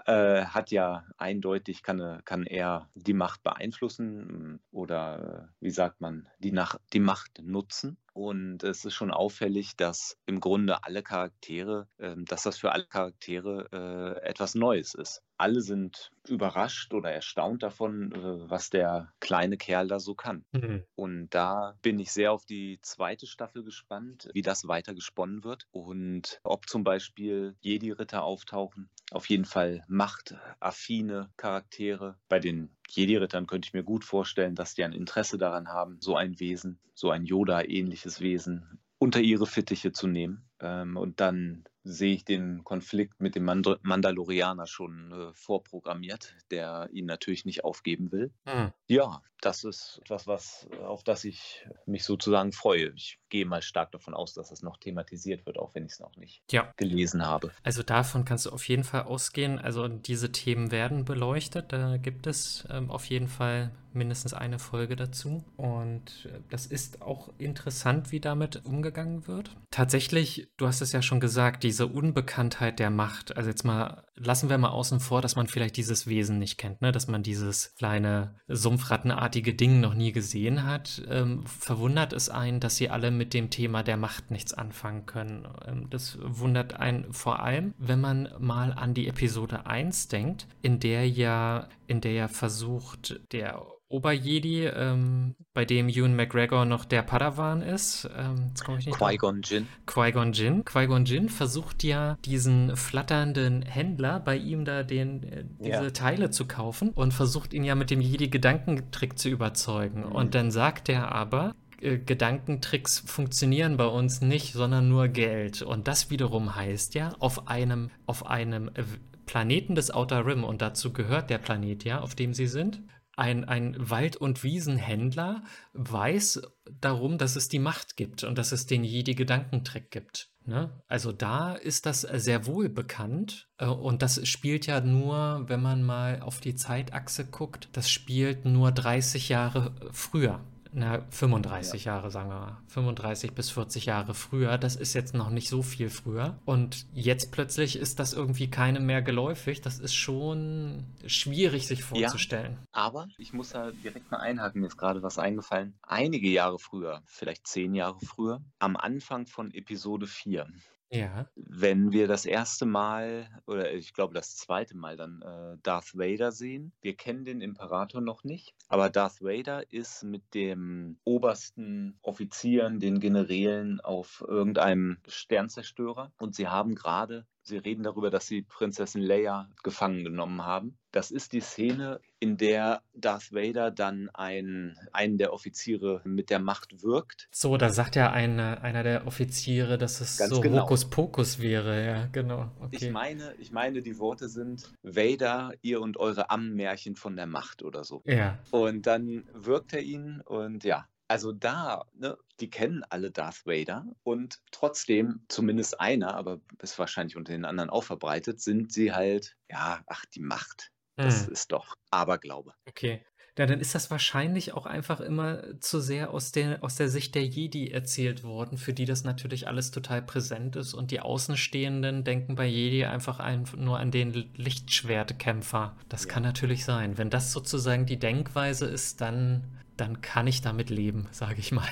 äh, 0.07 0.45
hat 0.45 0.71
ja 0.71 1.05
eindeutig, 1.19 1.83
kann, 1.83 2.23
kann 2.25 2.47
er 2.47 2.89
die 2.95 3.13
Macht 3.13 3.43
beeinflussen 3.43 4.55
mm, 4.55 4.61
oder, 4.71 5.49
äh, 5.61 5.65
wie 5.65 5.71
sagt 5.71 6.01
man, 6.01 6.29
die, 6.39 6.53
nach, 6.53 6.79
die 6.93 7.01
Macht 7.01 7.43
nutzen. 7.43 7.97
Und 8.13 8.63
es 8.63 8.85
ist 8.85 8.95
schon 8.95 9.11
auffällig, 9.11 9.77
dass 9.77 10.17
im 10.27 10.41
Grunde 10.41 10.85
alle 10.85 11.03
Charaktere, 11.03 11.89
äh, 11.99 12.15
dass 12.17 12.45
das 12.45 12.59
für 12.59 12.73
alle 12.73 12.87
Charaktere 12.87 13.69
äh, 13.73 14.29
etwas 14.29 14.55
Neues 14.55 14.95
ist. 14.95 15.23
Alle 15.41 15.63
sind 15.63 16.11
überrascht 16.29 16.93
oder 16.93 17.11
erstaunt 17.11 17.63
davon, 17.63 18.13
was 18.51 18.69
der 18.69 19.11
kleine 19.21 19.57
Kerl 19.57 19.89
da 19.89 19.99
so 19.99 20.15
kann. 20.15 20.45
Mhm. 20.53 20.85
Und 20.97 21.31
da 21.31 21.79
bin 21.81 21.99
ich 21.99 22.13
sehr 22.13 22.33
auf 22.33 22.45
die 22.45 22.79
zweite 22.83 23.27
Staffel 23.27 23.65
gespannt, 23.65 24.29
wie 24.35 24.43
das 24.43 24.69
weiter 24.69 24.95
gesponnen 24.95 25.43
wird 25.43 25.67
und 25.71 26.41
ob 26.43 26.69
zum 26.69 26.85
Beispiel 26.85 27.57
Jedi-Ritter 27.61 28.23
auftauchen. 28.23 28.91
Auf 29.11 29.31
jeden 29.31 29.47
Fall 29.47 29.83
machtaffine 29.89 31.31
Charaktere. 31.39 32.19
Bei 32.29 32.39
den 32.39 32.77
Jedi-Rittern 32.91 33.47
könnte 33.47 33.67
ich 33.67 33.73
mir 33.73 33.83
gut 33.83 34.05
vorstellen, 34.05 34.55
dass 34.55 34.75
die 34.75 34.85
ein 34.85 34.93
Interesse 34.93 35.39
daran 35.39 35.69
haben, 35.69 35.97
so 36.01 36.17
ein 36.17 36.39
Wesen, 36.39 36.79
so 36.93 37.09
ein 37.09 37.25
Yoda-ähnliches 37.25 38.21
Wesen 38.21 38.79
unter 38.99 39.21
ihre 39.21 39.47
Fittiche 39.47 39.93
zu 39.93 40.07
nehmen. 40.07 40.50
Ähm, 40.61 40.97
und 40.97 41.21
dann 41.21 41.65
sehe 41.83 42.15
ich 42.15 42.25
den 42.25 42.63
Konflikt 42.63 43.21
mit 43.21 43.35
dem 43.35 43.45
Mand 43.45 43.79
Mandalorianer 43.83 44.67
schon 44.67 45.13
äh, 45.13 45.33
vorprogrammiert, 45.33 46.37
der 46.51 46.89
ihn 46.93 47.07
natürlich 47.07 47.45
nicht 47.45 47.65
aufgeben 47.65 48.13
will. 48.13 48.33
Mhm. 48.45 48.73
Ja, 48.87 49.23
das 49.41 49.65
ist 49.65 49.99
etwas, 50.03 50.27
was, 50.27 50.69
auf 50.83 51.03
das 51.03 51.25
ich 51.25 51.67
mich 51.87 52.05
sozusagen 52.05 52.53
freue. 52.53 52.93
Ich 52.95 53.19
gehe 53.31 53.47
mal 53.47 53.63
stark 53.63 53.93
davon 53.93 54.15
aus, 54.15 54.35
dass 54.35 54.51
es 54.51 54.63
noch 54.63 54.77
thematisiert 54.77 55.47
wird, 55.47 55.59
auch 55.59 55.75
wenn 55.75 55.87
ich 55.87 55.93
es 55.93 56.01
noch 56.01 56.15
nicht 56.17 56.43
ja. 56.51 56.73
gelesen 56.77 57.25
habe. 57.25 57.51
Also 57.63 57.83
davon 57.83 58.25
kannst 58.25 58.47
du 58.47 58.51
auf 58.51 58.69
jeden 58.69 58.85
Fall 58.85 59.05
ausgehen. 59.05 59.59
Also 59.59 59.89
diese 59.89 60.33
Themen 60.33 60.71
werden 60.71 61.05
beleuchtet. 61.05 61.73
Da 61.73 61.97
gibt 61.97 62.27
es 62.27 62.67
ähm, 62.71 62.91
auf 62.91 63.07
jeden 63.07 63.29
Fall 63.29 63.71
mindestens 63.93 64.35
eine 64.35 64.59
Folge 64.59 64.97
dazu. 64.97 65.45
Und 65.57 66.27
äh, 66.27 66.41
das 66.51 66.67
ist 66.67 67.03
auch 67.03 67.31
interessant, 67.39 68.13
wie 68.13 68.21
damit 68.21 68.65
umgegangen 68.65 69.27
wird. 69.27 69.57
Tatsächlich, 69.71 70.49
du 70.57 70.67
hast 70.67 70.83
es 70.83 70.93
ja 70.93 71.01
schon 71.03 71.21
gesagt, 71.21 71.63
diese 71.63 71.87
Unbekanntheit 71.87 72.79
der 72.79 72.91
Macht. 72.91 73.37
Also 73.37 73.49
jetzt 73.49 73.65
mal, 73.65 74.05
lassen 74.15 74.51
wir 74.51 74.59
mal 74.59 74.69
außen 74.69 75.01
vor, 75.01 75.23
dass 75.23 75.37
man 75.37 75.47
vielleicht 75.47 75.77
dieses 75.77 76.07
Wesen 76.07 76.39
nicht 76.39 76.59
kennt, 76.59 76.83
ne? 76.83 76.93
dass 76.93 77.09
man 77.09 77.23
dieses 77.23 77.75
kleine 77.77 78.37
Sumpfrattenartige 78.49 79.55
Ding 79.55 79.81
noch 79.81 79.95
nie 79.95 80.13
gesehen 80.13 80.65
hat. 80.65 81.03
Ähm, 81.09 81.45
verwundert 81.47 82.13
es 82.13 82.29
einen, 82.29 82.61
dass 82.61 82.77
sie 82.77 82.91
alle 82.91 83.11
mit 83.11 83.33
dem 83.33 83.51
Thema 83.51 83.83
der 83.83 83.97
Macht 83.97 84.31
nichts 84.31 84.53
anfangen 84.53 85.07
können. 85.07 85.49
Ähm, 85.67 85.89
das 85.91 86.19
wundert 86.21 86.75
einen 86.75 87.13
vor 87.13 87.41
allem, 87.41 87.75
wenn 87.79 88.01
man 88.01 88.29
mal 88.39 88.73
an 88.73 88.95
die 88.95 89.09
Episode 89.09 89.67
1 89.67 90.09
denkt, 90.09 90.47
in 90.63 90.79
der 90.79 91.09
ja, 91.09 91.69
in 91.87 92.01
der 92.01 92.13
ja 92.13 92.29
versucht, 92.29 93.21
der 93.33 93.63
Oberjedi, 93.91 94.67
ähm, 94.67 95.35
bei 95.53 95.65
dem 95.65 95.89
Ewan 95.89 96.15
McGregor 96.15 96.65
noch 96.65 96.85
der 96.85 97.03
Padawan 97.03 97.61
ist. 97.61 98.09
Ähm, 98.17 98.47
jetzt 98.49 98.65
komme 98.65 98.79
ich 98.79 98.87
nicht 98.87 98.97
Qui-Gon 98.97 99.43
Jinn. 99.43 99.67
Qui-Gon 99.87 100.33
Jinn. 100.33 100.65
Qui-Gon 100.65 101.05
Jinn 101.05 101.29
versucht 101.29 101.83
ja 101.83 102.17
diesen 102.25 102.77
flatternden 102.77 103.63
Händler 103.63 104.21
bei 104.21 104.37
ihm 104.37 104.65
da 104.65 104.85
den, 104.85 105.25
äh, 105.25 105.45
diese 105.59 105.85
Ja. 105.85 105.91
Teile 105.91 106.31
zu 106.31 106.47
kaufen 106.47 106.91
und 106.91 107.13
versucht 107.13 107.53
ihn 107.53 107.65
ja 107.65 107.75
mit 107.75 107.91
dem 107.91 108.01
Jedi-Gedankentrick 108.01 109.19
zu 109.19 109.29
überzeugen. 109.29 110.03
Mhm. 110.03 110.13
Und 110.13 110.35
dann 110.37 110.53
sagt 110.53 110.89
er 110.89 111.13
aber, 111.13 111.57
äh, 111.81 111.99
Gedankentricks 111.99 113.01
funktionieren 113.01 113.77
bei 113.77 113.87
uns 113.87 114.21
nicht, 114.21 114.53
sondern 114.53 114.89
nur 114.89 115.09
Geld. 115.09 115.63
Und 115.63 115.89
das 115.89 116.11
wiederum 116.11 116.55
heißt 116.55 116.95
ja, 116.95 117.11
auf 117.19 117.49
einem, 117.49 117.91
auf 118.07 118.25
einem 118.27 118.69
äh, 118.69 118.85
Planeten 119.27 119.75
des 119.75 119.91
Outer 119.91 120.27
Rim, 120.27 120.45
und 120.45 120.63
dazu 120.63 120.93
gehört 120.93 121.29
der 121.29 121.39
Planet 121.39 121.83
ja, 121.85 122.01
auf 122.01 122.15
dem 122.15 122.35
sie 122.35 122.47
sind, 122.47 122.83
ein, 123.21 123.45
ein 123.45 123.77
Wald- 123.79 124.17
und 124.17 124.43
Wiesenhändler 124.43 125.45
weiß 125.75 126.41
darum, 126.81 127.19
dass 127.19 127.37
es 127.37 127.49
die 127.49 127.59
Macht 127.59 127.97
gibt 127.97 128.25
und 128.25 128.39
dass 128.39 128.51
es 128.51 128.67
den 128.67 128.83
Jedi-Gedankentrick 128.83 129.91
gibt. 129.91 130.31
Ne? 130.47 130.83
Also 130.89 131.13
da 131.13 131.55
ist 131.55 131.85
das 131.85 132.01
sehr 132.01 132.47
wohl 132.47 132.71
bekannt 132.71 133.49
äh, 133.59 133.67
und 133.67 134.01
das 134.01 134.27
spielt 134.27 134.67
ja 134.67 134.81
nur, 134.81 135.45
wenn 135.49 135.61
man 135.61 135.83
mal 135.83 136.21
auf 136.23 136.41
die 136.41 136.55
Zeitachse 136.55 137.27
guckt, 137.27 137.69
das 137.73 137.91
spielt 137.91 138.47
nur 138.47 138.73
30 138.73 139.29
Jahre 139.29 139.75
früher. 139.93 140.41
Na, 140.73 141.05
35 141.11 141.85
Jahre, 141.85 142.11
sagen 142.11 142.31
wir 142.31 142.39
mal. 142.41 142.57
35 142.69 143.33
bis 143.33 143.51
40 143.51 143.87
Jahre 143.87 144.15
früher. 144.15 144.57
Das 144.57 144.77
ist 144.77 144.95
jetzt 144.95 145.15
noch 145.15 145.31
nicht 145.31 145.49
so 145.49 145.63
viel 145.63 145.91
früher. 145.91 146.39
Und 146.45 146.87
jetzt 146.95 147.33
plötzlich 147.33 147.77
ist 147.77 147.99
das 147.99 148.13
irgendwie 148.13 148.49
keinem 148.49 148.87
mehr 148.87 149.03
geläufig. 149.03 149.61
Das 149.61 149.79
ist 149.79 149.95
schon 149.95 150.85
schwierig 151.07 151.67
sich 151.67 151.83
vorzustellen. 151.83 152.59
Aber 152.73 153.09
ich 153.19 153.33
muss 153.33 153.51
da 153.51 153.73
direkt 153.73 154.11
mal 154.11 154.19
einhaken, 154.19 154.61
mir 154.61 154.69
ist 154.69 154.77
gerade 154.77 155.03
was 155.03 155.19
eingefallen. 155.19 155.75
Einige 155.83 156.29
Jahre 156.29 156.59
früher, 156.59 157.03
vielleicht 157.07 157.47
zehn 157.47 157.75
Jahre 157.75 157.99
früher, 158.05 158.41
am 158.59 158.77
Anfang 158.77 159.27
von 159.27 159.53
Episode 159.53 160.07
4, 160.07 160.47
Ja. 160.93 161.29
wenn 161.37 161.93
wir 161.93 162.09
das 162.09 162.27
erste 162.27 162.67
Mal 162.67 163.29
oder 163.47 163.73
ich 163.73 163.93
glaube 163.95 164.13
das 164.13 164.37
zweite 164.37 164.77
Mal 164.77 164.97
dann 164.97 165.23
äh, 165.23 165.57
Darth 165.63 165.97
Vader 165.97 166.33
sehen. 166.33 166.73
Wir 166.81 166.97
kennen 166.97 167.25
den 167.25 167.41
Imperator 167.41 168.01
noch 168.01 168.25
nicht, 168.25 168.55
aber 168.69 168.91
Darth 168.91 169.21
Vader 169.23 169.73
ist 169.73 170.03
mit 170.03 170.35
dem 170.35 170.99
obersten 171.05 171.99
Offizieren, 172.03 172.81
den 172.81 172.99
Generälen 172.99 173.81
auf 173.81 174.25
irgendeinem 174.27 174.99
Sternzerstörer 175.07 176.13
und 176.19 176.35
sie 176.35 176.49
haben 176.49 176.75
gerade 176.75 177.27
Sie 177.51 177.59
reden 177.59 177.83
darüber, 177.83 178.11
dass 178.11 178.27
sie 178.27 178.43
Prinzessin 178.43 179.03
Leia 179.03 179.49
gefangen 179.63 180.05
genommen 180.05 180.45
haben. 180.45 180.79
Das 180.93 181.11
ist 181.11 181.33
die 181.33 181.41
Szene, 181.41 182.01
in 182.19 182.37
der 182.37 182.83
Darth 182.95 183.33
Vader 183.33 183.71
dann 183.71 184.09
einen, 184.13 184.77
einen 184.93 185.19
der 185.19 185.33
Offiziere 185.33 186.01
mit 186.05 186.31
der 186.31 186.39
Macht 186.41 186.83
wirkt. 186.83 187.29
So, 187.31 187.57
da 187.57 187.71
sagt 187.71 187.95
ja 187.97 188.11
eine, 188.11 188.63
einer 188.63 188.83
der 188.83 189.07
Offiziere, 189.07 189.79
dass 189.79 190.01
es 190.01 190.19
Ganz 190.19 190.31
so 190.35 190.41
genau. 190.41 190.63
Hokuspokus 190.63 191.41
wäre. 191.41 191.85
Ja, 191.85 192.07
genau. 192.07 192.51
Ich 192.71 192.81
Okay. 192.83 192.91
meine, 192.91 193.35
ich 193.39 193.53
meine, 193.53 193.83
die 193.83 193.99
Worte 193.99 194.29
sind 194.29 194.73
Vader, 194.83 195.53
ihr 195.63 195.81
und 195.81 195.97
eure 195.97 196.31
Ammenmärchen 196.31 196.97
von 196.97 197.15
der 197.17 197.27
Macht 197.27 197.63
oder 197.63 197.85
so. 197.85 198.03
Ja. 198.05 198.39
Und 198.51 198.87
dann 198.87 199.25
wirkt 199.33 199.73
er 199.73 199.83
ihn 199.83 200.21
und 200.25 200.65
ja, 200.65 200.87
also 201.11 201.33
da, 201.33 201.87
ne, 201.95 202.17
die 202.39 202.51
kennen 202.51 202.85
alle 202.89 203.11
Darth 203.11 203.45
Vader 203.45 203.85
und 204.05 204.41
trotzdem, 204.53 205.25
zumindest 205.29 205.81
einer, 205.81 206.15
aber 206.15 206.41
ist 206.63 206.79
wahrscheinlich 206.79 207.17
unter 207.17 207.33
den 207.33 207.45
anderen 207.45 207.69
auch 207.69 207.83
verbreitet, 207.83 208.41
sind 208.41 208.73
sie 208.73 208.93
halt, 208.93 209.37
ja, 209.51 209.83
ach, 209.87 210.05
die 210.07 210.21
Macht. 210.21 210.71
Das 211.01 211.27
Hm. 211.27 211.33
ist 211.33 211.51
doch 211.51 211.75
Aberglaube. 211.91 212.55
Okay. 212.69 213.05
Ja, 213.39 213.47
dann 213.47 213.59
ist 213.61 213.75
das 213.75 213.91
wahrscheinlich 213.91 214.53
auch 214.53 214.67
einfach 214.67 215.01
immer 215.01 215.59
zu 215.61 215.81
sehr 215.81 216.11
aus 216.13 216.31
der, 216.31 216.63
aus 216.63 216.77
der 216.77 216.89
Sicht 216.89 217.15
der 217.15 217.25
Jedi 217.25 217.71
erzählt 217.71 218.23
worden, 218.23 218.59
für 218.59 218.75
die 218.75 218.85
das 218.85 219.03
natürlich 219.03 219.49
alles 219.49 219.71
total 219.71 220.03
präsent 220.03 220.57
ist 220.57 220.75
und 220.75 220.91
die 220.91 221.01
Außenstehenden 221.01 222.05
denken 222.05 222.35
bei 222.37 222.47
Jedi 222.47 222.85
einfach 222.85 223.19
ein, 223.19 223.49
nur 223.57 223.79
an 223.79 223.91
den 223.91 224.13
Lichtschwertkämpfer. 224.37 225.77
Das 225.89 226.05
ja. 226.05 226.13
kann 226.13 226.23
natürlich 226.23 226.65
sein. 226.65 226.99
Wenn 226.99 227.11
das 227.11 227.33
sozusagen 227.33 227.87
die 227.87 227.99
Denkweise 227.99 228.67
ist, 228.67 229.01
dann, 229.01 229.60
dann 229.81 230.01
kann 230.03 230.27
ich 230.27 230.43
damit 230.43 230.71
leben, 230.71 231.09
sage 231.11 231.41
ich 231.41 231.53
mal. 231.53 231.69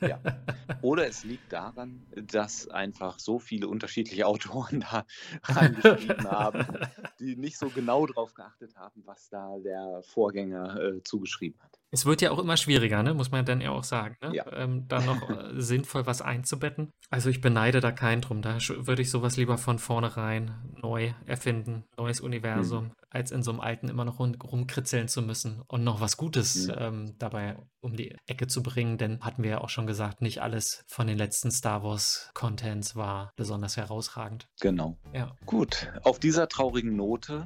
Ja. 0.00 0.18
Oder 0.82 1.06
es 1.06 1.22
liegt 1.24 1.52
daran, 1.52 2.06
dass 2.16 2.68
einfach 2.68 3.18
so 3.18 3.38
viele 3.38 3.68
unterschiedliche 3.68 4.26
Autoren 4.26 4.80
da 4.80 5.06
reingeschrieben 5.44 6.28
haben, 6.30 6.66
die 7.20 7.36
nicht 7.36 7.58
so 7.58 7.68
genau 7.68 8.06
darauf 8.06 8.34
geachtet 8.34 8.76
haben, 8.76 9.02
was 9.04 9.28
da 9.28 9.58
der 9.58 10.02
Vorgänger 10.02 10.80
äh, 10.80 11.02
zugeschrieben 11.04 11.60
hat. 11.62 11.78
Es 11.94 12.06
wird 12.06 12.22
ja 12.22 12.30
auch 12.30 12.38
immer 12.38 12.56
schwieriger, 12.56 13.02
ne? 13.02 13.12
muss 13.12 13.30
man 13.30 13.44
dann 13.44 13.60
ja 13.60 13.70
auch 13.70 13.84
sagen, 13.84 14.16
ne? 14.22 14.34
ja. 14.34 14.50
ähm, 14.54 14.88
da 14.88 15.00
noch 15.00 15.28
äh, 15.28 15.52
sinnvoll 15.60 16.06
was 16.06 16.22
einzubetten. 16.22 16.90
Also 17.10 17.28
ich 17.28 17.42
beneide 17.42 17.80
da 17.80 17.92
keinen 17.92 18.22
drum. 18.22 18.40
Da 18.40 18.56
würde 18.68 19.02
ich 19.02 19.10
sowas 19.10 19.36
lieber 19.36 19.58
von 19.58 19.78
vornherein 19.78 20.54
neu 20.80 21.12
erfinden, 21.26 21.84
neues 21.98 22.20
Universum, 22.20 22.84
mhm. 22.84 22.92
als 23.10 23.30
in 23.30 23.42
so 23.42 23.50
einem 23.50 23.60
alten 23.60 23.88
immer 23.90 24.06
noch 24.06 24.18
rum, 24.18 24.34
rumkritzeln 24.34 25.08
zu 25.08 25.20
müssen 25.20 25.62
und 25.68 25.84
noch 25.84 26.00
was 26.00 26.16
Gutes 26.16 26.68
mhm. 26.68 26.74
ähm, 26.78 27.14
dabei 27.18 27.56
um 27.82 27.96
die 27.96 28.16
Ecke 28.26 28.46
zu 28.46 28.62
bringen. 28.62 28.96
Denn 28.96 29.20
hatten 29.20 29.42
wir 29.42 29.50
ja 29.50 29.60
auch 29.60 29.68
schon 29.68 29.86
gesagt, 29.86 30.22
nicht 30.22 30.40
alles 30.40 30.84
von 30.88 31.06
den 31.06 31.18
letzten 31.18 31.50
Star 31.50 31.82
Wars 31.82 32.30
Contents 32.32 32.96
war 32.96 33.32
besonders 33.36 33.76
herausragend. 33.76 34.48
Genau. 34.60 34.96
Ja. 35.12 35.36
Gut, 35.44 35.92
auf 36.04 36.18
dieser 36.18 36.48
traurigen 36.48 36.96
Note, 36.96 37.44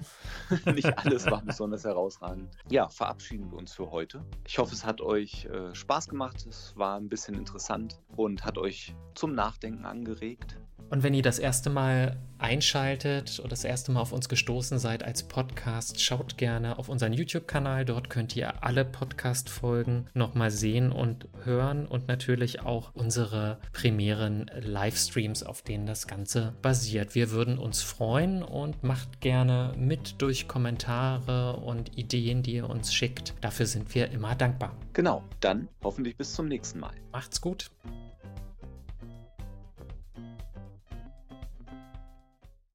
nicht 0.67 0.99
alles 0.99 1.27
war 1.27 1.43
besonders 1.43 1.85
herausragend. 1.85 2.55
Ja, 2.71 2.89
verabschieden 2.89 3.51
wir 3.51 3.59
uns 3.59 3.73
für 3.73 3.91
heute. 3.91 4.25
Ich 4.47 4.59
hoffe, 4.59 4.75
es 4.75 4.85
hat 4.85 5.01
euch 5.01 5.47
äh, 5.47 5.75
Spaß 5.75 6.09
gemacht. 6.09 6.47
Es 6.49 6.77
war 6.77 6.99
ein 6.99 7.09
bisschen 7.09 7.35
interessant 7.35 8.01
und 8.17 8.45
hat 8.45 8.59
euch 8.59 8.95
zum 9.15 9.35
Nachdenken 9.35 9.85
angeregt. 9.85 10.59
Und 10.91 11.03
wenn 11.03 11.15
ihr 11.15 11.23
das 11.23 11.39
erste 11.39 11.71
Mal 11.71 12.21
einschaltet 12.39 13.39
oder 13.41 13.51
das 13.51 13.65
erste 13.65 13.93
Mal 13.93 14.01
auf 14.01 14.13
uns 14.13 14.29
gestoßen 14.29 14.79
seid 14.79 15.03
als 15.03 15.23
Podcast, 15.23 16.01
schaut 16.01 16.39
gerne 16.39 16.79
auf 16.79 16.89
unseren 16.89 17.13
YouTube-Kanal. 17.13 17.85
Dort 17.85 18.11
könnt 18.11 18.37
ihr 18.37 18.63
alle 18.65 18.85
Podcast-Folgen 18.85 20.07
nochmal 20.15 20.51
sehen 20.51 20.93
und 20.93 21.29
hören 21.45 21.87
und 21.87 22.09
natürlich 22.09 22.61
auch 22.61 22.91
unsere 22.95 23.59
primären 23.73 24.51
Livestreams, 24.61 25.43
auf 25.43 25.63
denen 25.63 25.87
das 25.87 26.07
Ganze 26.07 26.55
basiert. 26.63 27.15
Wir 27.15 27.31
würden 27.31 27.59
uns 27.59 27.83
freuen 27.83 28.43
und 28.43 28.83
macht 28.83 29.21
gerne 29.21 29.75
mit 29.77 30.21
durch 30.23 30.49
Kommentare 30.49 31.57
und 31.57 31.97
Ideen, 31.99 32.43
die 32.43 32.55
ihr 32.55 32.69
uns 32.69 32.93
schickt. 32.95 33.35
Dafür 33.41 33.67
sind 33.67 33.95
wir 33.95 34.11
immer 34.11 34.35
dankbar. 34.35 34.77
Genau, 34.93 35.23
dann 35.41 35.69
hoffentlich 35.83 36.17
bis 36.17 36.33
zum 36.33 36.49
nächsten 36.49 36.81
Mal. 36.81 36.95
Macht's 37.13 37.41
gut. 37.41 37.71